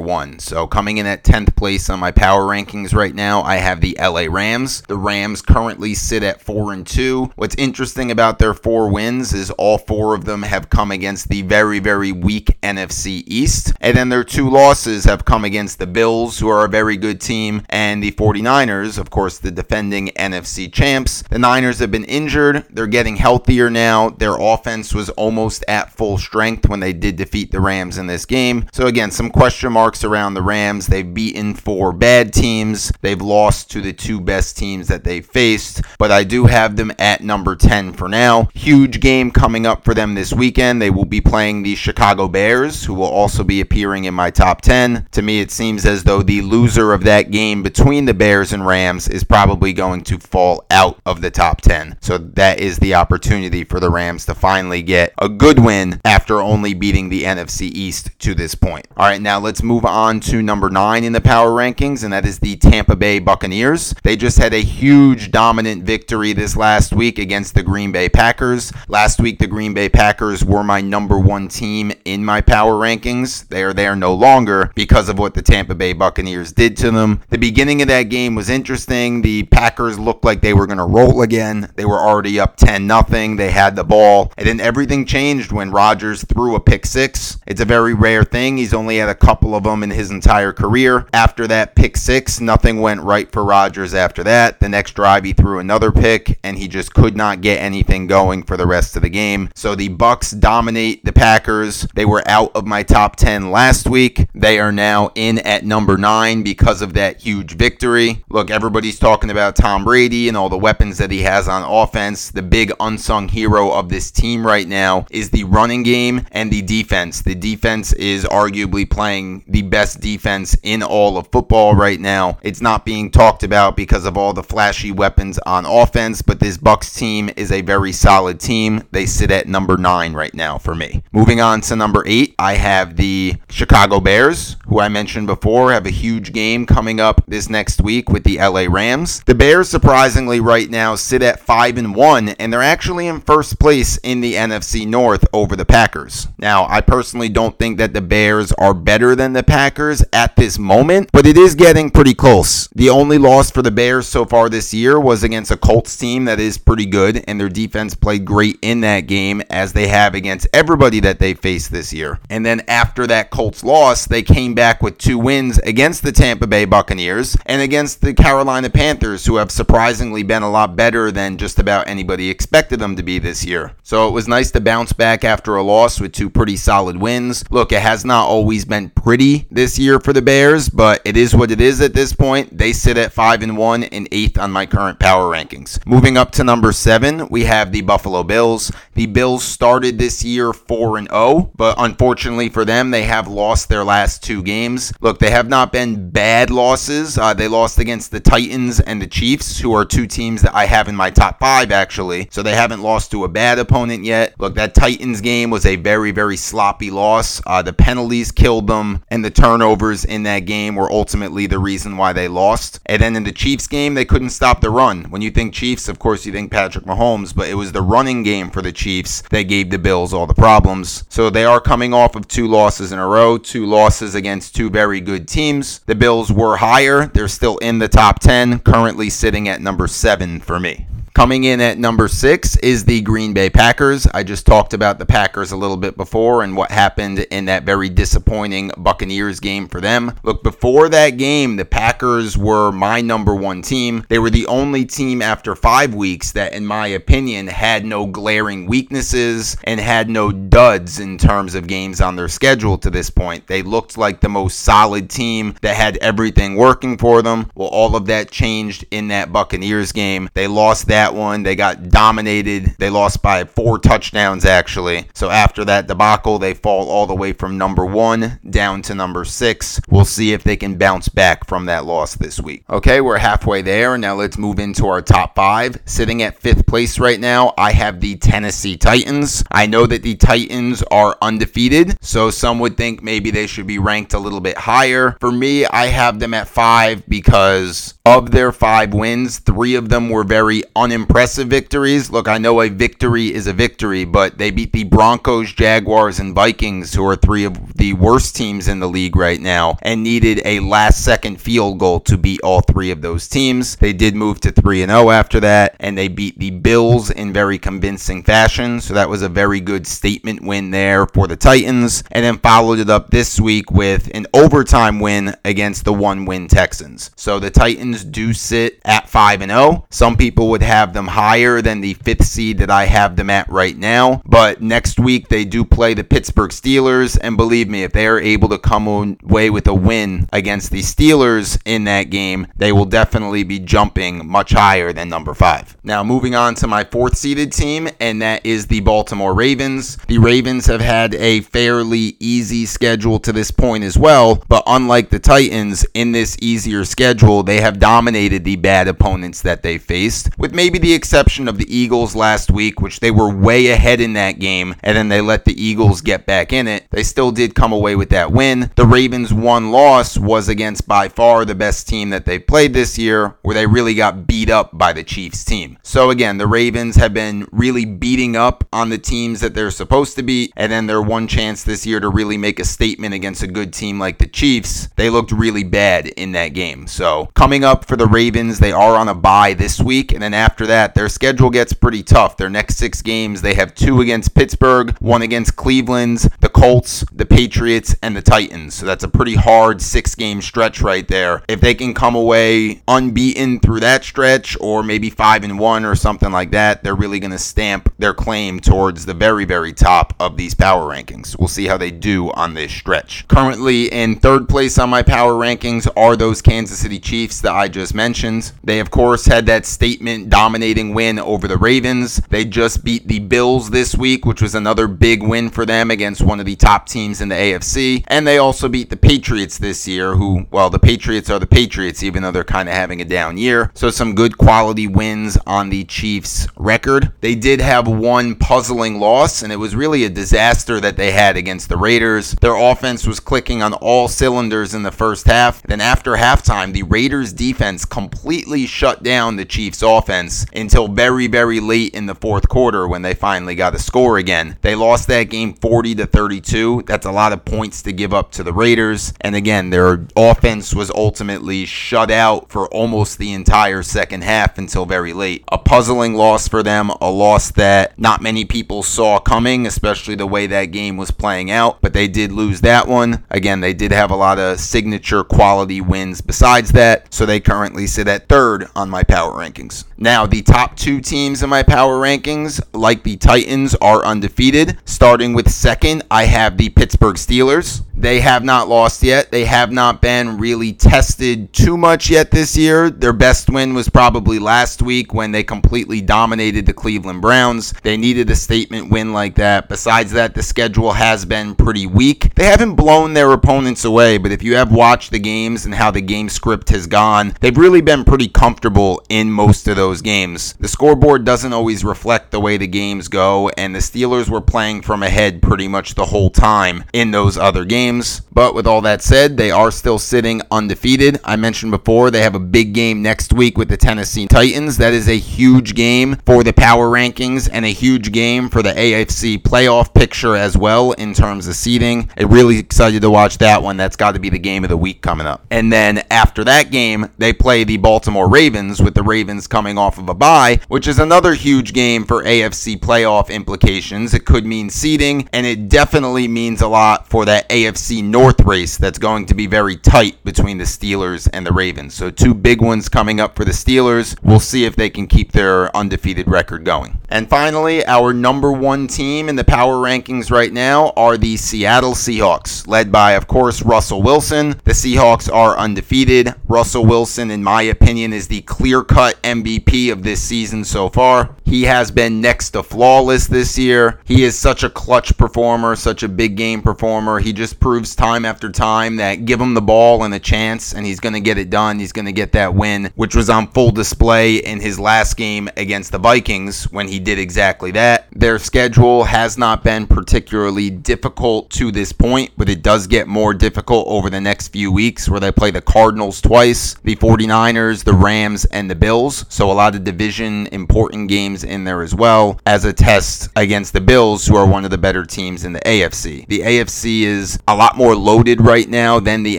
one. 0.00 0.40
So 0.40 0.66
coming 0.66 0.98
in 0.98 1.06
at 1.06 1.22
10th 1.22 1.54
place 1.54 1.90
on 1.90 2.00
my 2.00 2.10
power 2.10 2.42
rankings 2.42 2.92
right 2.92 3.14
now, 3.14 3.42
I 3.42 3.56
have 3.56 3.80
the 3.80 3.96
LA 4.00 4.26
Rams. 4.28 4.82
The 4.88 4.98
Rams 4.98 5.42
currently 5.42 5.94
sit 5.94 6.24
at 6.24 6.42
4 6.42 6.72
and 6.72 6.84
2. 6.84 7.34
What's 7.36 7.54
interesting 7.54 8.10
about 8.10 8.40
their 8.40 8.52
four 8.52 8.90
wins 8.90 9.32
is 9.32 9.52
all 9.52 9.78
four 9.78 10.16
of 10.16 10.24
them 10.24 10.42
have 10.42 10.70
come 10.72 10.90
against 10.90 11.28
the 11.28 11.42
very, 11.42 11.78
very 11.78 12.12
weak 12.12 12.58
NFC 12.62 13.22
East. 13.26 13.74
And 13.82 13.94
then 13.94 14.08
their 14.08 14.24
two 14.24 14.48
losses 14.48 15.04
have 15.04 15.26
come 15.26 15.44
against 15.44 15.78
the 15.78 15.86
Bills, 15.86 16.38
who 16.38 16.48
are 16.48 16.64
a 16.64 16.68
very 16.68 16.96
good 16.96 17.20
team, 17.20 17.62
and 17.68 18.02
the 18.02 18.12
49ers, 18.12 18.98
of 18.98 19.10
course, 19.10 19.38
the 19.38 19.50
defending 19.50 20.08
NFC 20.16 20.72
champs. 20.72 21.22
The 21.28 21.38
Niners 21.38 21.78
have 21.80 21.90
been 21.90 22.06
injured. 22.06 22.64
They're 22.70 22.86
getting 22.86 23.16
healthier 23.16 23.68
now. 23.68 24.08
Their 24.10 24.36
offense 24.40 24.94
was 24.94 25.10
almost 25.10 25.62
at 25.68 25.92
full 25.92 26.16
strength 26.16 26.66
when 26.70 26.80
they 26.80 26.94
did 26.94 27.16
defeat 27.16 27.52
the 27.52 27.60
Rams 27.60 27.98
in 27.98 28.06
this 28.06 28.24
game. 28.24 28.66
So, 28.72 28.86
again, 28.86 29.10
some 29.10 29.28
question 29.28 29.72
marks 29.72 30.04
around 30.04 30.32
the 30.32 30.42
Rams. 30.42 30.86
They've 30.86 31.12
beaten 31.12 31.54
four 31.54 31.92
bad 31.92 32.32
teams, 32.32 32.90
they've 33.02 33.20
lost 33.20 33.70
to 33.72 33.82
the 33.82 33.92
two 33.92 34.20
best 34.20 34.56
teams 34.56 34.88
that 34.88 35.04
they 35.04 35.20
faced, 35.20 35.82
but 35.98 36.10
I 36.10 36.24
do 36.24 36.46
have 36.46 36.76
them 36.76 36.92
at 36.98 37.20
number 37.20 37.56
10 37.56 37.92
for 37.92 38.08
now. 38.08 38.48
Huge 38.54 39.00
game 39.00 39.30
coming 39.30 39.66
up 39.66 39.84
for 39.84 39.92
them 39.92 40.14
this 40.14 40.32
weekend 40.32 40.61
weekend, 40.62 40.80
they 40.80 40.90
will 40.90 41.04
be 41.04 41.20
playing 41.20 41.62
the 41.62 41.74
Chicago 41.74 42.28
Bears, 42.28 42.84
who 42.84 42.94
will 42.94 43.04
also 43.04 43.42
be 43.42 43.60
appearing 43.60 44.04
in 44.04 44.14
my 44.14 44.30
top 44.30 44.60
10. 44.60 45.08
To 45.10 45.20
me, 45.20 45.40
it 45.40 45.50
seems 45.50 45.84
as 45.84 46.04
though 46.04 46.22
the 46.22 46.40
loser 46.40 46.92
of 46.92 47.02
that 47.02 47.32
game 47.32 47.64
between 47.64 48.04
the 48.04 48.14
Bears 48.14 48.52
and 48.52 48.64
Rams 48.64 49.08
is 49.08 49.24
probably 49.24 49.72
going 49.72 50.02
to 50.04 50.18
fall 50.18 50.64
out 50.70 51.00
of 51.04 51.20
the 51.20 51.32
top 51.32 51.62
10. 51.62 51.96
So 52.00 52.16
that 52.16 52.60
is 52.60 52.78
the 52.78 52.94
opportunity 52.94 53.64
for 53.64 53.80
the 53.80 53.90
Rams 53.90 54.24
to 54.26 54.36
finally 54.36 54.82
get 54.82 55.12
a 55.18 55.28
good 55.28 55.58
win 55.58 56.00
after 56.04 56.40
only 56.40 56.74
beating 56.74 57.08
the 57.08 57.24
NFC 57.24 57.62
East 57.62 58.16
to 58.20 58.32
this 58.32 58.54
point. 58.54 58.86
All 58.96 59.06
right, 59.06 59.20
now 59.20 59.40
let's 59.40 59.64
move 59.64 59.84
on 59.84 60.20
to 60.20 60.42
number 60.42 60.70
nine 60.70 61.02
in 61.02 61.12
the 61.12 61.20
power 61.20 61.50
rankings, 61.50 62.04
and 62.04 62.12
that 62.12 62.24
is 62.24 62.38
the 62.38 62.54
Tampa 62.54 62.94
Bay 62.94 63.18
Buccaneers. 63.18 63.94
They 64.04 64.16
just 64.16 64.38
had 64.38 64.54
a 64.54 64.62
huge 64.62 65.32
dominant 65.32 65.82
victory 65.82 66.32
this 66.32 66.56
last 66.56 66.92
week 66.92 67.18
against 67.18 67.56
the 67.56 67.64
Green 67.64 67.90
Bay 67.90 68.08
Packers. 68.08 68.72
Last 68.86 69.20
week, 69.20 69.40
the 69.40 69.48
Green 69.48 69.74
Bay 69.74 69.88
Packers 69.88 70.44
were 70.52 70.62
my 70.62 70.82
number 70.82 71.18
one 71.18 71.48
team 71.48 71.92
in 72.04 72.24
my 72.24 72.42
power 72.42 72.74
rankings. 72.74 73.48
They 73.48 73.62
are 73.64 73.72
there 73.72 73.96
no 73.96 74.12
longer 74.12 74.70
because 74.74 75.08
of 75.08 75.18
what 75.18 75.32
the 75.32 75.40
Tampa 75.40 75.74
Bay 75.74 75.94
Buccaneers 75.94 76.52
did 76.52 76.76
to 76.78 76.90
them. 76.90 77.22
The 77.30 77.38
beginning 77.38 77.80
of 77.80 77.88
that 77.88 78.04
game 78.04 78.34
was 78.34 78.50
interesting. 78.50 79.22
The 79.22 79.44
Packers 79.44 79.98
looked 79.98 80.24
like 80.24 80.42
they 80.42 80.52
were 80.52 80.66
going 80.66 80.78
to 80.78 80.84
roll 80.84 81.22
again. 81.22 81.72
They 81.76 81.86
were 81.86 81.98
already 81.98 82.38
up 82.38 82.56
10 82.56 82.86
nothing. 82.86 83.36
They 83.36 83.50
had 83.50 83.74
the 83.76 83.84
ball. 83.84 84.30
And 84.36 84.46
then 84.46 84.60
everything 84.60 85.06
changed 85.06 85.52
when 85.52 85.70
Rodgers 85.70 86.24
threw 86.24 86.54
a 86.54 86.60
pick 86.60 86.84
six. 86.84 87.38
It's 87.46 87.60
a 87.60 87.64
very 87.64 87.94
rare 87.94 88.24
thing. 88.24 88.58
He's 88.58 88.74
only 88.74 88.98
had 88.98 89.08
a 89.08 89.14
couple 89.14 89.54
of 89.54 89.64
them 89.64 89.82
in 89.82 89.90
his 89.90 90.10
entire 90.10 90.52
career. 90.52 91.06
After 91.14 91.46
that 91.46 91.74
pick 91.74 91.96
six, 91.96 92.40
nothing 92.40 92.80
went 92.80 93.00
right 93.00 93.30
for 93.32 93.42
Rodgers 93.42 93.94
after 93.94 94.22
that. 94.24 94.60
The 94.60 94.68
next 94.68 94.92
drive, 94.92 95.24
he 95.24 95.32
threw 95.32 95.58
another 95.58 95.90
pick, 95.90 96.38
and 96.42 96.58
he 96.58 96.68
just 96.68 96.92
could 96.92 97.16
not 97.16 97.40
get 97.40 97.62
anything 97.62 98.06
going 98.06 98.42
for 98.42 98.58
the 98.58 98.66
rest 98.66 98.96
of 98.96 99.02
the 99.02 99.08
game. 99.08 99.48
So 99.54 99.74
the 99.74 99.88
Bucks 99.88 100.32
dominate 100.42 101.04
the 101.04 101.12
Packers. 101.12 101.86
They 101.94 102.04
were 102.04 102.22
out 102.26 102.50
of 102.56 102.66
my 102.66 102.82
top 102.82 103.14
10 103.14 103.52
last 103.52 103.88
week. 103.88 104.26
They 104.34 104.58
are 104.58 104.72
now 104.72 105.12
in 105.14 105.38
at 105.38 105.64
number 105.64 105.96
9 105.96 106.42
because 106.42 106.82
of 106.82 106.94
that 106.94 107.22
huge 107.22 107.56
victory. 107.56 108.24
Look, 108.28 108.50
everybody's 108.50 108.98
talking 108.98 109.30
about 109.30 109.54
Tom 109.54 109.84
Brady 109.84 110.26
and 110.26 110.36
all 110.36 110.48
the 110.48 110.58
weapons 110.58 110.98
that 110.98 111.12
he 111.12 111.22
has 111.22 111.48
on 111.48 111.62
offense. 111.62 112.30
The 112.32 112.42
big 112.42 112.72
unsung 112.80 113.28
hero 113.28 113.70
of 113.70 113.88
this 113.88 114.10
team 114.10 114.44
right 114.44 114.66
now 114.66 115.06
is 115.10 115.30
the 115.30 115.44
running 115.44 115.84
game 115.84 116.26
and 116.32 116.50
the 116.50 116.60
defense. 116.60 117.22
The 117.22 117.36
defense 117.36 117.92
is 117.92 118.24
arguably 118.24 118.90
playing 118.90 119.44
the 119.46 119.62
best 119.62 120.00
defense 120.00 120.56
in 120.64 120.82
all 120.82 121.18
of 121.18 121.28
football 121.28 121.76
right 121.76 122.00
now. 122.00 122.38
It's 122.42 122.60
not 122.60 122.84
being 122.84 123.12
talked 123.12 123.44
about 123.44 123.76
because 123.76 124.04
of 124.04 124.16
all 124.16 124.32
the 124.32 124.42
flashy 124.42 124.90
weapons 124.90 125.38
on 125.46 125.66
offense, 125.66 126.20
but 126.20 126.40
this 126.40 126.58
Bucks 126.58 126.92
team 126.92 127.30
is 127.36 127.52
a 127.52 127.62
very 127.62 127.92
solid 127.92 128.40
team. 128.40 128.82
They 128.90 129.06
sit 129.06 129.30
at 129.30 129.46
number 129.46 129.76
9 129.76 130.14
right 130.14 130.31
right 130.32 130.38
now 130.38 130.58
for 130.58 130.74
me. 130.74 131.02
Moving 131.12 131.40
on 131.40 131.60
to 131.62 131.76
number 131.76 132.02
eight, 132.06 132.34
I 132.38 132.54
have 132.54 132.96
the 132.96 133.34
Chicago 133.50 134.00
Bears, 134.00 134.56
who 134.66 134.80
I 134.80 134.88
mentioned 134.88 135.26
before, 135.26 135.72
have 135.72 135.86
a 135.86 135.90
huge 135.90 136.32
game 136.32 136.66
coming 136.66 137.00
up 137.00 137.22
this 137.28 137.48
next 137.48 137.80
week 137.80 138.08
with 138.08 138.24
the 138.24 138.38
LA 138.38 138.66
Rams. 138.68 139.22
The 139.26 139.34
Bears, 139.34 139.68
surprisingly, 139.68 140.40
right 140.40 140.70
now 140.70 140.94
sit 140.94 141.22
at 141.22 141.40
five 141.40 141.76
and 141.76 141.94
one, 141.94 142.30
and 142.30 142.52
they're 142.52 142.62
actually 142.62 143.06
in 143.06 143.20
first 143.20 143.58
place 143.58 143.98
in 143.98 144.20
the 144.20 144.34
NFC 144.34 144.86
North 144.86 145.26
over 145.32 145.56
the 145.56 145.64
Packers. 145.64 146.28
Now, 146.38 146.66
I 146.68 146.80
personally 146.80 147.28
don't 147.28 147.58
think 147.58 147.78
that 147.78 147.92
the 147.92 148.00
Bears 148.00 148.52
are 148.52 148.74
better 148.74 149.14
than 149.14 149.32
the 149.32 149.42
Packers 149.42 150.02
at 150.12 150.36
this 150.36 150.58
moment, 150.58 151.10
but 151.12 151.26
it 151.26 151.36
is 151.36 151.54
getting 151.54 151.90
pretty 151.90 152.14
close. 152.14 152.68
The 152.74 152.90
only 152.90 153.18
loss 153.18 153.50
for 153.50 153.62
the 153.62 153.70
Bears 153.70 154.08
so 154.08 154.24
far 154.24 154.48
this 154.48 154.72
year 154.72 154.98
was 154.98 155.22
against 155.22 155.50
a 155.50 155.56
Colts 155.56 155.96
team 155.96 156.24
that 156.24 156.40
is 156.40 156.58
pretty 156.58 156.86
good, 156.86 157.22
and 157.28 157.38
their 157.38 157.48
defense 157.48 157.94
played 157.94 158.24
great 158.24 158.58
in 158.62 158.80
that 158.80 159.02
game 159.02 159.42
as 159.50 159.72
they 159.72 159.88
have 159.88 160.14
against 160.22 160.46
everybody 160.52 161.00
that 161.00 161.18
they 161.18 161.34
faced 161.34 161.72
this 161.72 161.92
year. 161.92 162.20
And 162.30 162.46
then 162.46 162.62
after 162.68 163.08
that 163.08 163.30
Colts 163.30 163.64
loss, 163.64 164.06
they 164.06 164.22
came 164.22 164.54
back 164.54 164.80
with 164.80 164.96
two 164.96 165.18
wins 165.18 165.58
against 165.58 166.04
the 166.04 166.12
Tampa 166.12 166.46
Bay 166.46 166.64
Buccaneers 166.64 167.36
and 167.46 167.60
against 167.60 168.02
the 168.02 168.14
Carolina 168.14 168.70
Panthers, 168.70 169.26
who 169.26 169.34
have 169.34 169.50
surprisingly 169.50 170.22
been 170.22 170.44
a 170.44 170.50
lot 170.50 170.76
better 170.76 171.10
than 171.10 171.38
just 171.38 171.58
about 171.58 171.88
anybody 171.88 172.30
expected 172.30 172.78
them 172.78 172.94
to 172.94 173.02
be 173.02 173.18
this 173.18 173.44
year. 173.44 173.74
So 173.82 174.06
it 174.06 174.12
was 174.12 174.28
nice 174.28 174.52
to 174.52 174.60
bounce 174.60 174.92
back 174.92 175.24
after 175.24 175.56
a 175.56 175.62
loss 175.62 175.98
with 175.98 176.12
two 176.12 176.30
pretty 176.30 176.56
solid 176.56 176.96
wins. 176.96 177.42
Look, 177.50 177.72
it 177.72 177.82
has 177.82 178.04
not 178.04 178.28
always 178.28 178.64
been 178.64 178.90
pretty 178.90 179.48
this 179.50 179.76
year 179.76 179.98
for 179.98 180.12
the 180.12 180.22
Bears, 180.22 180.68
but 180.68 181.02
it 181.04 181.16
is 181.16 181.34
what 181.34 181.50
it 181.50 181.60
is 181.60 181.80
at 181.80 181.94
this 181.94 182.12
point. 182.12 182.56
They 182.56 182.72
sit 182.72 182.96
at 182.96 183.12
5 183.12 183.42
and 183.42 183.58
1 183.58 183.82
and 183.82 184.08
8th 184.10 184.38
on 184.38 184.52
my 184.52 184.66
current 184.66 185.00
power 185.00 185.34
rankings. 185.34 185.84
Moving 185.84 186.16
up 186.16 186.30
to 186.32 186.44
number 186.44 186.70
7, 186.70 187.26
we 187.28 187.44
have 187.44 187.72
the 187.72 187.82
Buffalo 187.82 188.22
Bills. 188.22 188.70
The 188.94 189.06
Bills 189.06 189.42
started 189.42 189.98
this 189.98 190.11
this 190.12 190.24
year 190.24 190.52
4 190.52 190.98
and 190.98 191.08
0, 191.08 191.50
but 191.56 191.74
unfortunately 191.78 192.50
for 192.50 192.66
them, 192.66 192.90
they 192.90 193.04
have 193.04 193.28
lost 193.28 193.70
their 193.70 193.82
last 193.82 194.22
two 194.22 194.42
games. 194.42 194.92
Look, 195.00 195.18
they 195.18 195.30
have 195.30 195.48
not 195.48 195.72
been 195.72 196.10
bad 196.10 196.50
losses. 196.50 197.16
Uh, 197.16 197.32
they 197.32 197.48
lost 197.48 197.78
against 197.78 198.10
the 198.10 198.20
Titans 198.20 198.78
and 198.78 199.00
the 199.00 199.06
Chiefs, 199.06 199.58
who 199.58 199.72
are 199.72 199.86
two 199.86 200.06
teams 200.06 200.42
that 200.42 200.54
I 200.54 200.66
have 200.66 200.88
in 200.88 200.94
my 200.94 201.08
top 201.08 201.40
five, 201.40 201.72
actually. 201.72 202.28
So 202.30 202.42
they 202.42 202.54
haven't 202.54 202.82
lost 202.82 203.10
to 203.12 203.24
a 203.24 203.28
bad 203.28 203.58
opponent 203.58 204.04
yet. 204.04 204.38
Look, 204.38 204.54
that 204.56 204.74
Titans 204.74 205.22
game 205.22 205.48
was 205.48 205.64
a 205.64 205.76
very, 205.76 206.10
very 206.10 206.36
sloppy 206.36 206.90
loss. 206.90 207.40
Uh, 207.46 207.62
the 207.62 207.72
penalties 207.72 208.32
killed 208.32 208.66
them, 208.66 209.02
and 209.08 209.24
the 209.24 209.30
turnovers 209.30 210.04
in 210.04 210.24
that 210.24 210.40
game 210.40 210.74
were 210.74 210.92
ultimately 210.92 211.46
the 211.46 211.58
reason 211.58 211.96
why 211.96 212.12
they 212.12 212.28
lost. 212.28 212.80
And 212.84 213.00
then 213.00 213.16
in 213.16 213.24
the 213.24 213.32
Chiefs 213.32 213.66
game, 213.66 213.94
they 213.94 214.04
couldn't 214.04 214.30
stop 214.30 214.60
the 214.60 214.68
run. 214.68 215.04
When 215.04 215.22
you 215.22 215.30
think 215.30 215.54
Chiefs, 215.54 215.88
of 215.88 215.98
course, 215.98 216.26
you 216.26 216.32
think 216.32 216.50
Patrick 216.50 216.84
Mahomes, 216.84 217.34
but 217.34 217.48
it 217.48 217.54
was 217.54 217.72
the 217.72 217.80
running 217.80 218.22
game 218.22 218.50
for 218.50 218.60
the 218.60 218.72
Chiefs 218.72 219.22
that 219.30 219.44
gave 219.44 219.70
the 219.70 219.78
Bills 219.78 220.01
all 220.10 220.26
the 220.26 220.32
problems. 220.32 221.04
So 221.10 221.28
they 221.28 221.44
are 221.44 221.60
coming 221.60 221.92
off 221.92 222.16
of 222.16 222.26
two 222.26 222.48
losses 222.48 222.92
in 222.92 222.98
a 222.98 223.06
row, 223.06 223.36
two 223.36 223.66
losses 223.66 224.14
against 224.14 224.56
two 224.56 224.70
very 224.70 225.02
good 225.02 225.28
teams. 225.28 225.80
The 225.80 225.94
Bills 225.94 226.32
were 226.32 226.56
higher. 226.56 227.08
They're 227.08 227.28
still 227.28 227.58
in 227.58 227.78
the 227.78 227.88
top 227.88 228.20
10, 228.20 228.60
currently 228.60 229.10
sitting 229.10 229.48
at 229.48 229.60
number 229.60 229.86
7 229.86 230.40
for 230.40 230.58
me. 230.58 230.86
Coming 231.14 231.44
in 231.44 231.60
at 231.60 231.76
number 231.76 232.08
six 232.08 232.56
is 232.56 232.86
the 232.86 233.02
Green 233.02 233.34
Bay 233.34 233.50
Packers. 233.50 234.06
I 234.14 234.22
just 234.22 234.46
talked 234.46 234.72
about 234.72 234.98
the 234.98 235.04
Packers 235.04 235.52
a 235.52 235.56
little 235.58 235.76
bit 235.76 235.94
before 235.94 236.42
and 236.42 236.56
what 236.56 236.70
happened 236.70 237.18
in 237.30 237.44
that 237.44 237.64
very 237.64 237.90
disappointing 237.90 238.70
Buccaneers 238.78 239.38
game 239.38 239.68
for 239.68 239.78
them. 239.78 240.14
Look, 240.22 240.42
before 240.42 240.88
that 240.88 241.18
game, 241.18 241.56
the 241.56 241.66
Packers 241.66 242.38
were 242.38 242.72
my 242.72 243.02
number 243.02 243.34
one 243.34 243.60
team. 243.60 244.06
They 244.08 244.18
were 244.18 244.30
the 244.30 244.46
only 244.46 244.86
team 244.86 245.20
after 245.20 245.54
five 245.54 245.92
weeks 245.94 246.32
that, 246.32 246.54
in 246.54 246.64
my 246.64 246.86
opinion, 246.86 247.46
had 247.46 247.84
no 247.84 248.06
glaring 248.06 248.66
weaknesses 248.66 249.58
and 249.64 249.78
had 249.78 250.08
no 250.08 250.32
duds 250.32 250.98
in 250.98 251.18
terms 251.18 251.54
of 251.54 251.66
games 251.66 252.00
on 252.00 252.16
their 252.16 252.28
schedule 252.28 252.78
to 252.78 252.88
this 252.88 253.10
point. 253.10 253.46
They 253.46 253.60
looked 253.60 253.98
like 253.98 254.22
the 254.22 254.30
most 254.30 254.60
solid 254.60 255.10
team 255.10 255.56
that 255.60 255.76
had 255.76 255.98
everything 255.98 256.56
working 256.56 256.96
for 256.96 257.20
them. 257.20 257.50
Well, 257.54 257.68
all 257.68 257.96
of 257.96 258.06
that 258.06 258.30
changed 258.30 258.86
in 258.90 259.08
that 259.08 259.30
Buccaneers 259.30 259.92
game. 259.92 260.30
They 260.32 260.46
lost 260.46 260.86
that 260.88 261.01
that 261.02 261.14
one. 261.14 261.42
They 261.42 261.56
got 261.56 261.88
dominated. 261.88 262.76
They 262.78 262.88
lost 262.88 263.22
by 263.22 263.42
four 263.42 263.80
touchdowns, 263.80 264.44
actually. 264.44 265.06
So 265.14 265.30
after 265.30 265.64
that 265.64 265.88
debacle, 265.88 266.38
they 266.38 266.54
fall 266.54 266.88
all 266.88 267.06
the 267.06 267.14
way 267.14 267.32
from 267.32 267.58
number 267.58 267.84
one 267.84 268.38
down 268.48 268.82
to 268.82 268.94
number 268.94 269.24
six. 269.24 269.80
We'll 269.88 270.04
see 270.04 270.32
if 270.32 270.44
they 270.44 270.56
can 270.56 270.78
bounce 270.78 271.08
back 271.08 271.48
from 271.48 271.66
that 271.66 271.84
loss 271.84 272.14
this 272.14 272.38
week. 272.38 272.62
Okay, 272.70 273.00
we're 273.00 273.18
halfway 273.18 273.62
there. 273.62 273.98
Now 273.98 274.14
let's 274.14 274.38
move 274.38 274.60
into 274.60 274.86
our 274.86 275.02
top 275.02 275.34
five. 275.34 275.76
Sitting 275.86 276.22
at 276.22 276.38
fifth 276.38 276.66
place 276.66 277.00
right 277.00 277.18
now, 277.18 277.52
I 277.58 277.72
have 277.72 278.00
the 278.00 278.14
Tennessee 278.14 278.76
Titans. 278.76 279.42
I 279.50 279.66
know 279.66 279.86
that 279.86 280.04
the 280.04 280.14
Titans 280.14 280.84
are 280.92 281.16
undefeated, 281.20 281.96
so 282.00 282.30
some 282.30 282.60
would 282.60 282.76
think 282.76 283.02
maybe 283.02 283.32
they 283.32 283.48
should 283.48 283.66
be 283.66 283.80
ranked 283.80 284.14
a 284.14 284.20
little 284.20 284.40
bit 284.40 284.56
higher. 284.56 285.16
For 285.20 285.32
me, 285.32 285.66
I 285.66 285.86
have 285.86 286.20
them 286.20 286.32
at 286.32 286.46
five 286.46 287.02
because 287.08 287.94
of 288.04 288.30
their 288.30 288.52
five 288.52 288.92
wins, 288.94 289.38
three 289.38 289.74
of 289.74 289.88
them 289.88 290.08
were 290.08 290.24
very 290.24 290.62
unimpressive 290.92 291.48
victories. 291.48 292.10
Look, 292.10 292.28
I 292.28 292.36
know 292.36 292.60
a 292.60 292.68
victory 292.68 293.32
is 293.32 293.46
a 293.46 293.52
victory, 293.54 294.04
but 294.04 294.36
they 294.36 294.50
beat 294.50 294.72
the 294.72 294.84
Broncos, 294.84 295.50
Jaguars, 295.54 296.18
and 296.18 296.34
Vikings, 296.34 296.92
who 296.92 297.06
are 297.06 297.16
three 297.16 297.44
of 297.44 297.72
the 297.74 297.94
worst 297.94 298.36
teams 298.36 298.68
in 298.68 298.78
the 298.78 298.88
league 298.88 299.16
right 299.16 299.40
now, 299.40 299.78
and 299.80 300.02
needed 300.02 300.42
a 300.44 300.60
last 300.60 301.02
second 301.02 301.40
field 301.40 301.78
goal 301.78 301.98
to 302.00 302.18
beat 302.18 302.42
all 302.42 302.60
three 302.60 302.90
of 302.90 303.00
those 303.00 303.26
teams. 303.26 303.76
They 303.76 303.94
did 303.94 304.14
move 304.14 304.40
to 304.40 304.52
3 304.52 304.84
0 304.84 305.08
after 305.08 305.40
that, 305.40 305.76
and 305.80 305.96
they 305.96 306.08
beat 306.08 306.38
the 306.38 306.50
Bills 306.50 307.10
in 307.10 307.32
very 307.32 307.58
convincing 307.58 308.22
fashion. 308.22 308.78
So 308.78 308.92
that 308.92 309.08
was 309.08 309.22
a 309.22 309.30
very 309.30 309.60
good 309.60 309.86
statement 309.86 310.42
win 310.42 310.72
there 310.72 311.06
for 311.06 311.26
the 311.26 311.36
Titans, 311.36 312.04
and 312.10 312.22
then 312.22 312.36
followed 312.36 312.80
it 312.80 312.90
up 312.90 313.08
this 313.08 313.40
week 313.40 313.70
with 313.70 314.10
an 314.12 314.26
overtime 314.34 315.00
win 315.00 315.34
against 315.46 315.86
the 315.86 315.94
one 315.94 316.26
win 316.26 316.48
Texans. 316.48 317.10
So 317.16 317.38
the 317.38 317.50
Titans 317.50 318.04
do 318.04 318.34
sit 318.34 318.78
at 318.84 319.08
5 319.08 319.40
and 319.40 319.50
0. 319.50 319.86
Some 319.88 320.18
people 320.18 320.50
would 320.50 320.62
have 320.62 320.81
them 320.92 321.06
higher 321.06 321.62
than 321.62 321.80
the 321.80 321.94
5th 321.94 322.24
seed 322.24 322.58
that 322.58 322.70
I 322.70 322.86
have 322.86 323.16
them 323.16 323.30
at 323.30 323.48
right 323.48 323.76
now, 323.76 324.22
but 324.26 324.60
next 324.60 324.98
week 324.98 325.28
they 325.28 325.44
do 325.44 325.64
play 325.64 325.94
the 325.94 326.04
Pittsburgh 326.04 326.50
Steelers 326.50 327.18
and 327.20 327.36
believe 327.36 327.68
me, 327.68 327.82
if 327.84 327.92
they 327.92 328.06
are 328.06 328.18
able 328.18 328.48
to 328.48 328.58
come 328.58 328.88
away 329.22 329.50
with 329.50 329.66
a 329.68 329.74
win 329.74 330.28
against 330.32 330.70
the 330.70 330.80
Steelers 330.80 331.60
in 331.64 331.84
that 331.84 332.04
game, 332.04 332.46
they 332.56 332.72
will 332.72 332.84
definitely 332.84 333.44
be 333.44 333.58
jumping 333.58 334.26
much 334.26 334.52
higher 334.52 334.92
than 334.92 335.08
number 335.08 335.34
5. 335.34 335.76
Now, 335.84 336.02
moving 336.02 336.34
on 336.34 336.54
to 336.56 336.66
my 336.66 336.84
4th 336.84 337.16
seeded 337.16 337.52
team, 337.52 337.88
and 338.00 338.22
that 338.22 338.44
is 338.44 338.66
the 338.66 338.80
Baltimore 338.80 339.34
Ravens. 339.34 339.96
The 340.08 340.18
Ravens 340.18 340.66
have 340.66 340.80
had 340.80 341.14
a 341.14 341.40
fairly 341.40 342.16
easy 342.18 342.66
schedule 342.66 343.18
to 343.20 343.32
this 343.32 343.50
point 343.50 343.84
as 343.84 343.98
well, 343.98 344.42
but 344.48 344.62
unlike 344.66 345.10
the 345.10 345.18
Titans 345.18 345.84
in 345.94 346.12
this 346.12 346.36
easier 346.40 346.84
schedule, 346.84 347.42
they 347.42 347.60
have 347.60 347.78
dominated 347.78 348.44
the 348.44 348.56
bad 348.56 348.88
opponents 348.88 349.42
that 349.42 349.62
they 349.62 349.78
faced, 349.78 350.30
with 350.38 350.54
maybe 350.54 350.71
the 350.78 350.94
exception 350.94 351.48
of 351.48 351.58
the 351.58 351.74
Eagles 351.74 352.14
last 352.14 352.50
week, 352.50 352.80
which 352.80 353.00
they 353.00 353.10
were 353.10 353.34
way 353.34 353.68
ahead 353.68 354.00
in 354.00 354.12
that 354.14 354.38
game, 354.38 354.74
and 354.82 354.96
then 354.96 355.08
they 355.08 355.20
let 355.20 355.44
the 355.44 355.62
Eagles 355.62 356.00
get 356.00 356.26
back 356.26 356.52
in 356.52 356.68
it. 356.68 356.86
They 356.90 357.02
still 357.02 357.30
did 357.32 357.54
come 357.54 357.72
away 357.72 357.96
with 357.96 358.10
that 358.10 358.32
win. 358.32 358.70
The 358.76 358.86
Ravens' 358.86 359.32
one 359.32 359.70
loss 359.70 360.16
was 360.16 360.48
against 360.48 360.86
by 360.86 361.08
far 361.08 361.44
the 361.44 361.54
best 361.54 361.88
team 361.88 362.10
that 362.10 362.24
they 362.24 362.38
played 362.38 362.74
this 362.74 362.98
year, 362.98 363.34
where 363.42 363.54
they 363.54 363.66
really 363.66 363.94
got 363.94 364.26
beat 364.26 364.50
up 364.50 364.76
by 364.76 364.92
the 364.92 365.04
Chiefs 365.04 365.44
team. 365.44 365.78
So 365.82 366.10
again, 366.10 366.38
the 366.38 366.46
Ravens 366.46 366.96
have 366.96 367.14
been 367.14 367.48
really 367.52 367.84
beating 367.84 368.36
up 368.36 368.64
on 368.72 368.88
the 368.88 368.98
teams 368.98 369.40
that 369.40 369.54
they're 369.54 369.70
supposed 369.70 370.16
to 370.16 370.22
beat, 370.22 370.52
and 370.56 370.70
then 370.70 370.86
their 370.86 371.02
one 371.02 371.26
chance 371.26 371.64
this 371.64 371.86
year 371.86 372.00
to 372.00 372.08
really 372.08 372.36
make 372.36 372.60
a 372.60 372.64
statement 372.64 373.14
against 373.14 373.42
a 373.42 373.46
good 373.46 373.72
team 373.72 373.98
like 373.98 374.18
the 374.18 374.26
Chiefs, 374.26 374.88
they 374.96 375.10
looked 375.10 375.32
really 375.32 375.64
bad 375.64 376.06
in 376.06 376.32
that 376.32 376.48
game. 376.48 376.86
So 376.86 377.30
coming 377.34 377.64
up 377.64 377.84
for 377.84 377.96
the 377.96 378.06
Ravens. 378.06 378.58
They 378.58 378.72
are 378.72 378.96
on 378.96 379.08
a 379.08 379.14
bye 379.14 379.54
this 379.54 379.80
week, 379.80 380.12
and 380.12 380.22
then 380.22 380.34
after 380.34 380.61
that, 380.66 380.94
their 380.94 381.08
schedule 381.08 381.50
gets 381.50 381.72
pretty 381.72 382.02
tough. 382.02 382.36
Their 382.36 382.50
next 382.50 382.76
six 382.76 383.02
games, 383.02 383.42
they 383.42 383.54
have 383.54 383.74
two 383.74 384.00
against 384.00 384.34
Pittsburgh, 384.34 384.96
one 384.98 385.22
against 385.22 385.56
Cleveland's, 385.56 386.28
the 386.40 386.48
Colts, 386.48 387.04
the 387.12 387.26
Patriots, 387.26 387.94
and 388.02 388.16
the 388.16 388.22
Titans. 388.22 388.74
So 388.74 388.86
that's 388.86 389.04
a 389.04 389.08
pretty 389.08 389.34
hard 389.34 389.80
six 389.80 390.14
game 390.14 390.40
stretch 390.42 390.80
right 390.80 391.06
there. 391.06 391.42
If 391.48 391.60
they 391.60 391.74
can 391.74 391.94
come 391.94 392.14
away 392.14 392.82
unbeaten 392.88 393.60
through 393.60 393.80
that 393.80 394.04
stretch, 394.04 394.56
or 394.60 394.82
maybe 394.82 395.10
five 395.10 395.44
and 395.44 395.58
one 395.58 395.84
or 395.84 395.94
something 395.94 396.32
like 396.32 396.50
that, 396.52 396.82
they're 396.82 396.94
really 396.94 397.20
going 397.20 397.30
to 397.32 397.38
stamp 397.38 397.92
their 397.98 398.14
claim 398.14 398.60
towards 398.60 399.06
the 399.06 399.14
very, 399.14 399.44
very 399.44 399.72
top 399.72 400.14
of 400.20 400.36
these 400.36 400.54
power 400.54 400.92
rankings. 400.92 401.38
We'll 401.38 401.48
see 401.48 401.66
how 401.66 401.76
they 401.76 401.90
do 401.90 402.30
on 402.32 402.54
this 402.54 402.72
stretch. 402.72 403.26
Currently 403.28 403.86
in 403.92 404.16
third 404.16 404.48
place 404.48 404.78
on 404.78 404.90
my 404.90 405.02
power 405.02 405.32
rankings 405.32 405.88
are 405.96 406.16
those 406.16 406.42
Kansas 406.42 406.78
City 406.78 406.98
Chiefs 406.98 407.40
that 407.40 407.52
I 407.52 407.68
just 407.68 407.94
mentioned. 407.94 408.52
They, 408.64 408.80
of 408.80 408.90
course, 408.90 409.26
had 409.26 409.46
that 409.46 409.66
statement 409.66 410.30
dominating 410.52 410.92
win 410.92 411.18
over 411.18 411.48
the 411.48 411.56
Ravens. 411.56 412.20
They 412.28 412.44
just 412.44 412.84
beat 412.84 413.08
the 413.08 413.20
Bills 413.20 413.70
this 413.70 413.94
week, 413.94 414.26
which 414.26 414.42
was 414.42 414.54
another 414.54 414.86
big 414.86 415.22
win 415.22 415.48
for 415.48 415.64
them 415.64 415.90
against 415.90 416.20
one 416.20 416.40
of 416.40 416.46
the 416.46 416.56
top 416.56 416.86
teams 416.86 417.22
in 417.22 417.30
the 417.30 417.34
AFC. 417.34 418.04
And 418.08 418.26
they 418.26 418.36
also 418.36 418.68
beat 418.68 418.90
the 418.90 418.96
Patriots 418.96 419.56
this 419.56 419.88
year, 419.88 420.14
who, 420.14 420.46
well, 420.50 420.68
the 420.68 420.78
Patriots 420.78 421.30
are 421.30 421.38
the 421.38 421.46
Patriots, 421.46 422.02
even 422.02 422.22
though 422.22 422.30
they're 422.30 422.44
kind 422.44 422.68
of 422.68 422.74
having 422.74 423.00
a 423.00 423.04
down 423.06 423.38
year. 423.38 423.70
So 423.74 423.88
some 423.88 424.14
good 424.14 424.36
quality 424.36 424.86
wins 424.86 425.38
on 425.46 425.70
the 425.70 425.84
Chiefs' 425.84 426.46
record. 426.56 427.12
They 427.22 427.34
did 427.34 427.62
have 427.62 427.88
one 427.88 428.34
puzzling 428.34 429.00
loss, 429.00 429.42
and 429.42 429.50
it 429.50 429.56
was 429.56 429.74
really 429.74 430.04
a 430.04 430.10
disaster 430.10 430.80
that 430.80 430.98
they 430.98 431.12
had 431.12 431.38
against 431.38 431.70
the 431.70 431.78
Raiders. 431.78 432.32
Their 432.42 432.56
offense 432.56 433.06
was 433.06 433.20
clicking 433.20 433.62
on 433.62 433.72
all 433.72 434.06
cylinders 434.06 434.74
in 434.74 434.82
the 434.82 434.92
first 434.92 435.26
half. 435.26 435.62
Then 435.62 435.80
after 435.80 436.16
halftime, 436.16 436.74
the 436.74 436.82
Raiders' 436.82 437.32
defense 437.32 437.52
defense 437.52 437.84
completely 437.84 438.66
shut 438.66 439.02
down 439.02 439.36
the 439.36 439.44
Chiefs' 439.44 439.82
offense 439.82 440.31
until 440.54 440.88
very, 440.88 441.26
very 441.26 441.60
late 441.60 441.94
in 441.94 442.06
the 442.06 442.14
fourth 442.14 442.48
quarter 442.48 442.86
when 442.88 443.02
they 443.02 443.14
finally 443.14 443.54
got 443.54 443.74
a 443.74 443.78
score 443.78 444.18
again. 444.18 444.56
They 444.62 444.74
lost 444.74 445.08
that 445.08 445.24
game 445.24 445.54
40 445.54 445.94
to 445.96 446.06
32. 446.06 446.84
That's 446.86 447.06
a 447.06 447.12
lot 447.12 447.32
of 447.32 447.44
points 447.44 447.82
to 447.82 447.92
give 447.92 448.14
up 448.14 448.30
to 448.32 448.42
the 448.42 448.52
Raiders. 448.52 449.12
And 449.20 449.34
again, 449.34 449.70
their 449.70 450.06
offense 450.16 450.74
was 450.74 450.90
ultimately 450.90 451.64
shut 451.66 452.10
out 452.10 452.50
for 452.50 452.68
almost 452.68 453.18
the 453.18 453.32
entire 453.32 453.82
second 453.82 454.24
half 454.24 454.58
until 454.58 454.86
very 454.86 455.12
late. 455.12 455.44
A 455.50 455.58
puzzling 455.58 456.14
loss 456.14 456.48
for 456.48 456.62
them, 456.62 456.90
a 457.00 457.10
loss 457.10 457.50
that 457.52 457.98
not 457.98 458.22
many 458.22 458.44
people 458.44 458.82
saw 458.82 459.18
coming, 459.18 459.66
especially 459.66 460.14
the 460.14 460.26
way 460.26 460.46
that 460.46 460.66
game 460.66 460.96
was 460.96 461.10
playing 461.10 461.50
out, 461.50 461.80
but 461.80 461.92
they 461.92 462.08
did 462.08 462.32
lose 462.32 462.60
that 462.62 462.88
one. 462.88 463.24
Again, 463.30 463.60
they 463.60 463.74
did 463.74 463.92
have 463.92 464.10
a 464.10 464.16
lot 464.16 464.38
of 464.38 464.60
signature 464.60 465.24
quality 465.24 465.80
wins 465.80 466.20
besides 466.20 466.72
that, 466.72 467.12
so 467.12 467.26
they 467.26 467.40
currently 467.40 467.86
sit 467.86 468.08
at 468.08 468.28
third 468.28 468.66
on 468.74 468.90
my 468.90 469.02
power 469.02 469.32
rankings. 469.32 469.84
Now, 469.96 470.21
the 470.26 470.42
top 470.42 470.76
two 470.76 471.00
teams 471.00 471.42
in 471.42 471.50
my 471.50 471.62
power 471.62 472.00
rankings, 472.00 472.60
like 472.72 473.02
the 473.02 473.16
Titans, 473.16 473.74
are 473.76 474.04
undefeated. 474.04 474.78
Starting 474.84 475.34
with 475.34 475.50
second, 475.50 476.02
I 476.10 476.24
have 476.24 476.56
the 476.56 476.68
Pittsburgh 476.68 477.16
Steelers. 477.16 477.82
They 477.94 478.20
have 478.20 478.42
not 478.42 478.68
lost 478.68 479.02
yet. 479.02 479.30
They 479.30 479.44
have 479.44 479.70
not 479.70 480.02
been 480.02 480.38
really 480.38 480.72
tested 480.72 481.52
too 481.52 481.76
much 481.76 482.10
yet 482.10 482.30
this 482.30 482.56
year. 482.56 482.90
Their 482.90 483.12
best 483.12 483.48
win 483.48 483.74
was 483.74 483.88
probably 483.88 484.38
last 484.38 484.82
week 484.82 485.14
when 485.14 485.30
they 485.30 485.44
completely 485.44 486.00
dominated 486.00 486.66
the 486.66 486.72
Cleveland 486.72 487.22
Browns. 487.22 487.72
They 487.82 487.96
needed 487.96 488.28
a 488.30 488.34
statement 488.34 488.90
win 488.90 489.12
like 489.12 489.36
that. 489.36 489.68
Besides 489.68 490.10
that, 490.12 490.34
the 490.34 490.42
schedule 490.42 490.92
has 490.92 491.24
been 491.24 491.54
pretty 491.54 491.86
weak. 491.86 492.34
They 492.34 492.46
haven't 492.46 492.74
blown 492.74 493.12
their 493.12 493.30
opponents 493.32 493.84
away, 493.84 494.18
but 494.18 494.32
if 494.32 494.42
you 494.42 494.56
have 494.56 494.72
watched 494.72 495.12
the 495.12 495.20
games 495.20 495.64
and 495.64 495.74
how 495.74 495.90
the 495.90 496.00
game 496.00 496.28
script 496.28 496.70
has 496.70 496.86
gone, 496.86 497.34
they've 497.40 497.56
really 497.56 497.82
been 497.82 498.04
pretty 498.04 498.28
comfortable 498.28 499.04
in 499.08 499.30
most 499.30 499.68
of 499.68 499.76
those 499.76 500.02
games. 500.02 500.11
The 500.12 500.68
scoreboard 500.68 501.24
doesn't 501.24 501.52
always 501.52 501.84
reflect 501.84 502.30
the 502.30 502.40
way 502.40 502.56
the 502.56 502.66
games 502.66 503.08
go, 503.08 503.50
and 503.56 503.74
the 503.74 503.78
Steelers 503.78 504.28
were 504.28 504.40
playing 504.40 504.82
from 504.82 505.02
ahead 505.02 505.40
pretty 505.40 505.68
much 505.68 505.94
the 505.94 506.06
whole 506.06 506.30
time 506.30 506.84
in 506.92 507.10
those 507.10 507.38
other 507.38 507.64
games 507.64 507.82
games. 508.02 508.20
But 508.32 508.54
with 508.54 508.66
all 508.66 508.80
that 508.82 509.02
said, 509.02 509.36
they 509.36 509.50
are 509.50 509.70
still 509.70 509.98
sitting 509.98 510.40
undefeated. 510.50 511.20
I 511.24 511.36
mentioned 511.36 511.70
before 511.70 512.10
they 512.10 512.22
have 512.22 512.34
a 512.34 512.40
big 512.40 512.72
game 512.72 513.02
next 513.02 513.32
week 513.32 513.58
with 513.58 513.68
the 513.68 513.76
Tennessee 513.76 514.26
Titans. 514.26 514.78
That 514.78 514.94
is 514.94 515.08
a 515.08 515.18
huge 515.18 515.74
game 515.74 516.16
for 516.24 516.42
the 516.42 516.52
power 516.52 516.88
rankings 516.88 517.48
and 517.52 517.64
a 517.64 517.68
huge 517.68 518.12
game 518.12 518.48
for 518.48 518.62
the 518.62 518.72
AFC 518.72 519.38
playoff 519.42 519.92
picture 519.92 520.36
as 520.36 520.56
well 520.56 520.92
in 520.92 521.12
terms 521.12 521.46
of 521.46 521.54
seeding. 521.54 522.10
I'm 522.16 522.28
really 522.28 522.58
excited 522.58 523.02
to 523.02 523.10
watch 523.10 523.38
that 523.38 523.62
one. 523.62 523.76
That's 523.76 523.96
got 523.96 524.12
to 524.12 524.20
be 524.20 524.30
the 524.30 524.38
game 524.38 524.64
of 524.64 524.70
the 524.70 524.76
week 524.76 525.02
coming 525.02 525.26
up. 525.26 525.44
And 525.50 525.72
then 525.72 526.02
after 526.10 526.44
that 526.44 526.70
game, 526.70 527.10
they 527.18 527.32
play 527.32 527.64
the 527.64 527.76
Baltimore 527.76 528.28
Ravens 528.28 528.80
with 528.80 528.94
the 528.94 529.02
Ravens 529.02 529.46
coming 529.46 529.76
off 529.76 529.98
of 530.02 530.08
a 530.08 530.14
bye, 530.14 530.60
which 530.68 530.86
is 530.86 530.98
another 530.98 531.34
huge 531.34 531.72
game 531.72 532.04
for 532.04 532.22
AFC 532.24 532.78
playoff 532.78 533.30
implications. 533.30 534.12
It 534.14 534.24
could 534.24 534.44
mean 534.44 534.68
seeding, 534.68 535.28
and 535.32 535.46
it 535.46 535.68
definitely 535.68 536.28
means 536.28 536.60
a 536.60 536.68
lot 536.68 537.06
for 537.08 537.24
that 537.24 537.48
AFC 537.48 538.02
North 538.02 538.40
race 538.40 538.76
that's 538.76 538.98
going 538.98 539.26
to 539.26 539.34
be 539.34 539.46
very 539.46 539.76
tight 539.76 540.22
between 540.24 540.58
the 540.58 540.64
Steelers 540.64 541.28
and 541.32 541.46
the 541.46 541.52
Ravens. 541.52 541.94
So, 541.94 542.10
two 542.10 542.34
big 542.34 542.60
ones 542.60 542.88
coming 542.88 543.20
up 543.20 543.36
for 543.36 543.44
the 543.44 543.52
Steelers. 543.52 544.16
We'll 544.22 544.40
see 544.40 544.64
if 544.64 544.76
they 544.76 544.90
can 544.90 545.06
keep 545.06 545.32
their 545.32 545.74
undefeated 545.76 546.28
record 546.28 546.64
going. 546.64 547.00
And 547.08 547.28
finally, 547.28 547.84
our 547.86 548.12
number 548.12 548.50
one 548.52 548.86
team 548.86 549.28
in 549.28 549.36
the 549.36 549.44
power 549.44 549.74
rankings 549.74 550.30
right 550.30 550.52
now 550.52 550.90
are 550.96 551.16
the 551.16 551.36
Seattle 551.36 551.92
Seahawks, 551.92 552.66
led 552.66 552.90
by, 552.90 553.12
of 553.12 553.26
course, 553.26 553.62
Russell 553.62 554.02
Wilson. 554.02 554.60
The 554.64 554.72
Seahawks 554.72 555.32
are 555.32 555.56
undefeated. 555.56 556.34
Russell 556.48 556.86
Wilson, 556.86 557.30
in 557.30 557.44
my 557.44 557.62
opinion, 557.62 558.12
is 558.12 558.28
the 558.28 558.40
clear 558.42 558.82
cut 558.82 559.22
MVP 559.22 559.91
of 559.92 560.02
this 560.02 560.20
season 560.20 560.64
so 560.64 560.88
far. 560.88 561.36
He 561.44 561.62
has 561.62 561.92
been 561.92 562.20
next 562.20 562.50
to 562.50 562.64
flawless 562.64 563.28
this 563.28 563.56
year. 563.56 564.00
He 564.04 564.24
is 564.24 564.36
such 564.36 564.64
a 564.64 564.70
clutch 564.70 565.16
performer, 565.16 565.76
such 565.76 566.02
a 566.02 566.08
big 566.08 566.36
game 566.36 566.62
performer. 566.62 567.20
He 567.20 567.32
just 567.32 567.60
proves 567.60 567.94
time 567.94 568.24
after 568.24 568.50
time 568.50 568.96
that 568.96 569.24
give 569.24 569.40
him 569.40 569.54
the 569.54 569.62
ball 569.62 570.02
and 570.02 570.12
a 570.14 570.18
chance, 570.18 570.74
and 570.74 570.84
he's 570.84 570.98
going 570.98 571.12
to 571.12 571.20
get 571.20 571.38
it 571.38 571.50
done. 571.50 571.78
He's 571.78 571.92
going 571.92 572.06
to 572.06 572.12
get 572.12 572.32
that 572.32 572.54
win, 572.54 572.90
which 572.96 573.14
was 573.14 573.30
on 573.30 573.46
full 573.52 573.70
display 573.70 574.36
in 574.36 574.60
his 574.60 574.80
last 574.80 575.16
game 575.16 575.48
against 575.56 575.92
the 575.92 575.98
Vikings 575.98 576.64
when 576.64 576.88
he 576.88 576.98
did 576.98 577.18
exactly 577.18 577.70
that. 577.72 578.01
Their 578.14 578.38
schedule 578.38 579.04
has 579.04 579.38
not 579.38 579.64
been 579.64 579.86
particularly 579.86 580.68
difficult 580.68 581.48
to 581.52 581.70
this 581.70 581.92
point, 581.92 582.30
but 582.36 582.50
it 582.50 582.62
does 582.62 582.86
get 582.86 583.08
more 583.08 583.32
difficult 583.32 583.86
over 583.88 584.10
the 584.10 584.20
next 584.20 584.48
few 584.48 584.70
weeks 584.70 585.08
where 585.08 585.18
they 585.18 585.32
play 585.32 585.50
the 585.50 585.62
Cardinals 585.62 586.20
twice, 586.20 586.74
the 586.84 586.94
49ers, 586.96 587.84
the 587.84 587.94
Rams, 587.94 588.44
and 588.46 588.70
the 588.70 588.74
Bills. 588.74 589.24
So 589.30 589.50
a 589.50 589.54
lot 589.54 589.74
of 589.74 589.84
division 589.84 590.46
important 590.48 591.08
games 591.08 591.42
in 591.42 591.64
there 591.64 591.82
as 591.82 591.94
well 591.94 592.38
as 592.44 592.66
a 592.66 592.72
test 592.72 593.30
against 593.34 593.72
the 593.72 593.80
Bills, 593.80 594.26
who 594.26 594.36
are 594.36 594.46
one 594.46 594.66
of 594.66 594.70
the 594.70 594.78
better 594.78 595.06
teams 595.06 595.44
in 595.44 595.54
the 595.54 595.60
AFC. 595.60 596.26
The 596.26 596.40
AFC 596.40 597.02
is 597.02 597.38
a 597.48 597.56
lot 597.56 597.78
more 597.78 597.94
loaded 597.94 598.42
right 598.42 598.68
now 598.68 599.00
than 599.00 599.22
the 599.22 599.38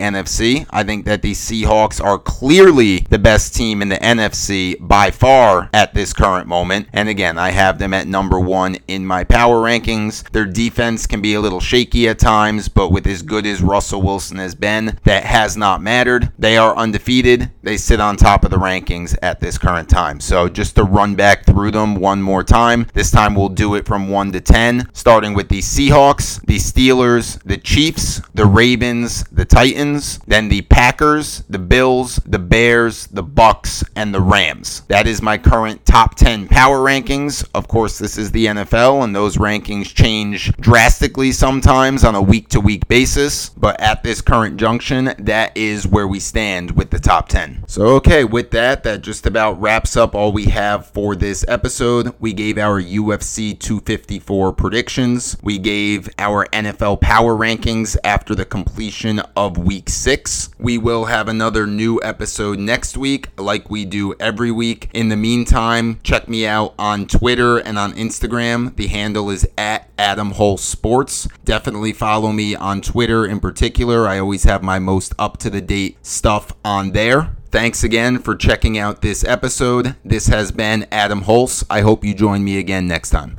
NFC. 0.00 0.66
I 0.70 0.82
think 0.82 1.04
that 1.04 1.22
the 1.22 1.32
Seahawks 1.32 2.02
are 2.02 2.18
clearly 2.18 3.06
the 3.08 3.20
best 3.20 3.54
team 3.54 3.82
in 3.82 3.88
the 3.88 3.98
NFC 3.98 4.76
by 4.80 5.12
far 5.12 5.70
at 5.72 5.94
this 5.94 6.12
current 6.12 6.48
moment. 6.48 6.88
And 6.92 7.08
again, 7.08 7.38
I 7.38 7.50
have 7.50 7.78
them 7.78 7.94
at 7.94 8.08
number 8.08 8.40
one 8.40 8.63
in 8.88 9.06
my 9.06 9.24
power 9.24 9.62
rankings. 9.62 10.28
Their 10.30 10.44
defense 10.44 11.06
can 11.06 11.20
be 11.20 11.34
a 11.34 11.40
little 11.40 11.60
shaky 11.60 12.08
at 12.08 12.18
times, 12.18 12.68
but 12.68 12.90
with 12.90 13.06
as 13.06 13.22
good 13.22 13.46
as 13.46 13.62
Russell 13.62 14.02
Wilson 14.02 14.38
has 14.38 14.54
been, 14.54 14.98
that 15.04 15.24
has 15.24 15.56
not 15.56 15.82
mattered. 15.82 16.32
They 16.38 16.56
are 16.56 16.76
undefeated. 16.76 17.50
They 17.62 17.76
sit 17.76 18.00
on 18.00 18.16
top 18.16 18.44
of 18.44 18.50
the 18.50 18.56
rankings 18.56 19.16
at 19.22 19.40
this 19.40 19.58
current 19.58 19.88
time. 19.88 20.20
So 20.20 20.48
just 20.48 20.76
to 20.76 20.84
run 20.84 21.14
back 21.14 21.44
through 21.44 21.72
them, 21.72 21.96
one 21.96 22.22
more 22.22 22.44
time. 22.44 22.86
This 22.94 23.10
time 23.10 23.34
we'll 23.34 23.48
do 23.48 23.74
it 23.74 23.86
from 23.86 24.08
1 24.08 24.32
to 24.32 24.40
10, 24.40 24.88
starting 24.92 25.34
with 25.34 25.48
the 25.48 25.60
Seahawks, 25.60 26.44
the 26.46 26.56
Steelers, 26.56 27.42
the 27.44 27.56
Chiefs, 27.56 28.20
the 28.34 28.46
Ravens, 28.46 29.24
the 29.24 29.44
Titans, 29.44 30.18
then 30.26 30.48
the 30.48 30.62
Packers, 30.62 31.44
the 31.48 31.58
Bills, 31.58 32.16
the 32.26 32.38
Bears, 32.38 33.06
the 33.08 33.22
Bucks, 33.22 33.84
and 33.96 34.14
the 34.14 34.20
Rams. 34.20 34.82
That 34.88 35.06
is 35.06 35.22
my 35.22 35.38
current 35.38 35.84
top 35.86 36.14
10 36.14 36.48
power 36.48 36.78
rankings. 36.78 37.46
Of 37.54 37.68
course, 37.68 37.98
this 37.98 38.18
is 38.18 38.30
the 38.30 38.46
NFL, 38.54 39.04
and 39.04 39.14
those 39.14 39.36
rankings 39.36 39.94
change 39.94 40.52
drastically 40.56 41.32
sometimes 41.32 42.04
on 42.04 42.14
a 42.14 42.22
week 42.22 42.48
to 42.50 42.60
week 42.60 42.88
basis. 42.88 43.50
But 43.50 43.80
at 43.80 44.02
this 44.02 44.20
current 44.20 44.56
junction, 44.56 45.14
that 45.18 45.56
is 45.56 45.86
where 45.86 46.08
we 46.08 46.20
stand 46.20 46.72
with 46.72 46.90
the 46.90 46.98
top 46.98 47.28
10. 47.28 47.64
So, 47.66 47.86
okay, 47.96 48.24
with 48.24 48.50
that, 48.52 48.82
that 48.84 49.02
just 49.02 49.26
about 49.26 49.60
wraps 49.60 49.96
up 49.96 50.14
all 50.14 50.32
we 50.32 50.46
have 50.46 50.86
for 50.86 51.14
this 51.14 51.44
episode 51.48 52.14
we 52.18 52.32
gave 52.32 52.58
our 52.58 52.80
UFC 52.80 53.58
254 53.58 54.52
predictions. 54.52 55.36
We 55.42 55.58
gave 55.58 56.08
our 56.18 56.46
NFL 56.46 57.00
power 57.00 57.34
rankings 57.34 57.96
after 58.04 58.34
the 58.34 58.44
completion 58.44 59.20
of 59.36 59.58
week 59.58 59.88
six. 59.88 60.50
We 60.58 60.78
will 60.78 61.06
have 61.06 61.28
another 61.28 61.66
new 61.66 62.00
episode 62.02 62.58
next 62.58 62.96
week, 62.96 63.28
like 63.38 63.70
we 63.70 63.84
do 63.84 64.14
every 64.20 64.50
week. 64.50 64.88
In 64.94 65.08
the 65.08 65.16
meantime, 65.16 66.00
check 66.02 66.28
me 66.28 66.46
out 66.46 66.74
on 66.78 67.06
Twitter 67.06 67.58
and 67.58 67.78
on 67.78 67.92
Instagram. 67.92 68.43
The 68.44 68.88
handle 68.88 69.30
is 69.30 69.48
at 69.56 69.88
Adam 69.98 70.32
Hull 70.32 70.58
Sports. 70.58 71.28
Definitely 71.44 71.94
follow 71.94 72.30
me 72.30 72.54
on 72.54 72.82
Twitter 72.82 73.24
in 73.24 73.40
particular. 73.40 74.06
I 74.06 74.18
always 74.18 74.44
have 74.44 74.62
my 74.62 74.78
most 74.78 75.14
up 75.18 75.38
to 75.38 75.50
the 75.50 75.62
date 75.62 75.96
stuff 76.04 76.52
on 76.62 76.92
there. 76.92 77.36
Thanks 77.50 77.82
again 77.82 78.18
for 78.18 78.36
checking 78.36 78.76
out 78.76 79.00
this 79.00 79.24
episode. 79.24 79.96
This 80.04 80.26
has 80.26 80.52
been 80.52 80.86
Adam 80.92 81.22
Hulse. 81.22 81.64
I 81.70 81.80
hope 81.80 82.04
you 82.04 82.12
join 82.12 82.44
me 82.44 82.58
again 82.58 82.86
next 82.86 83.10
time. 83.10 83.38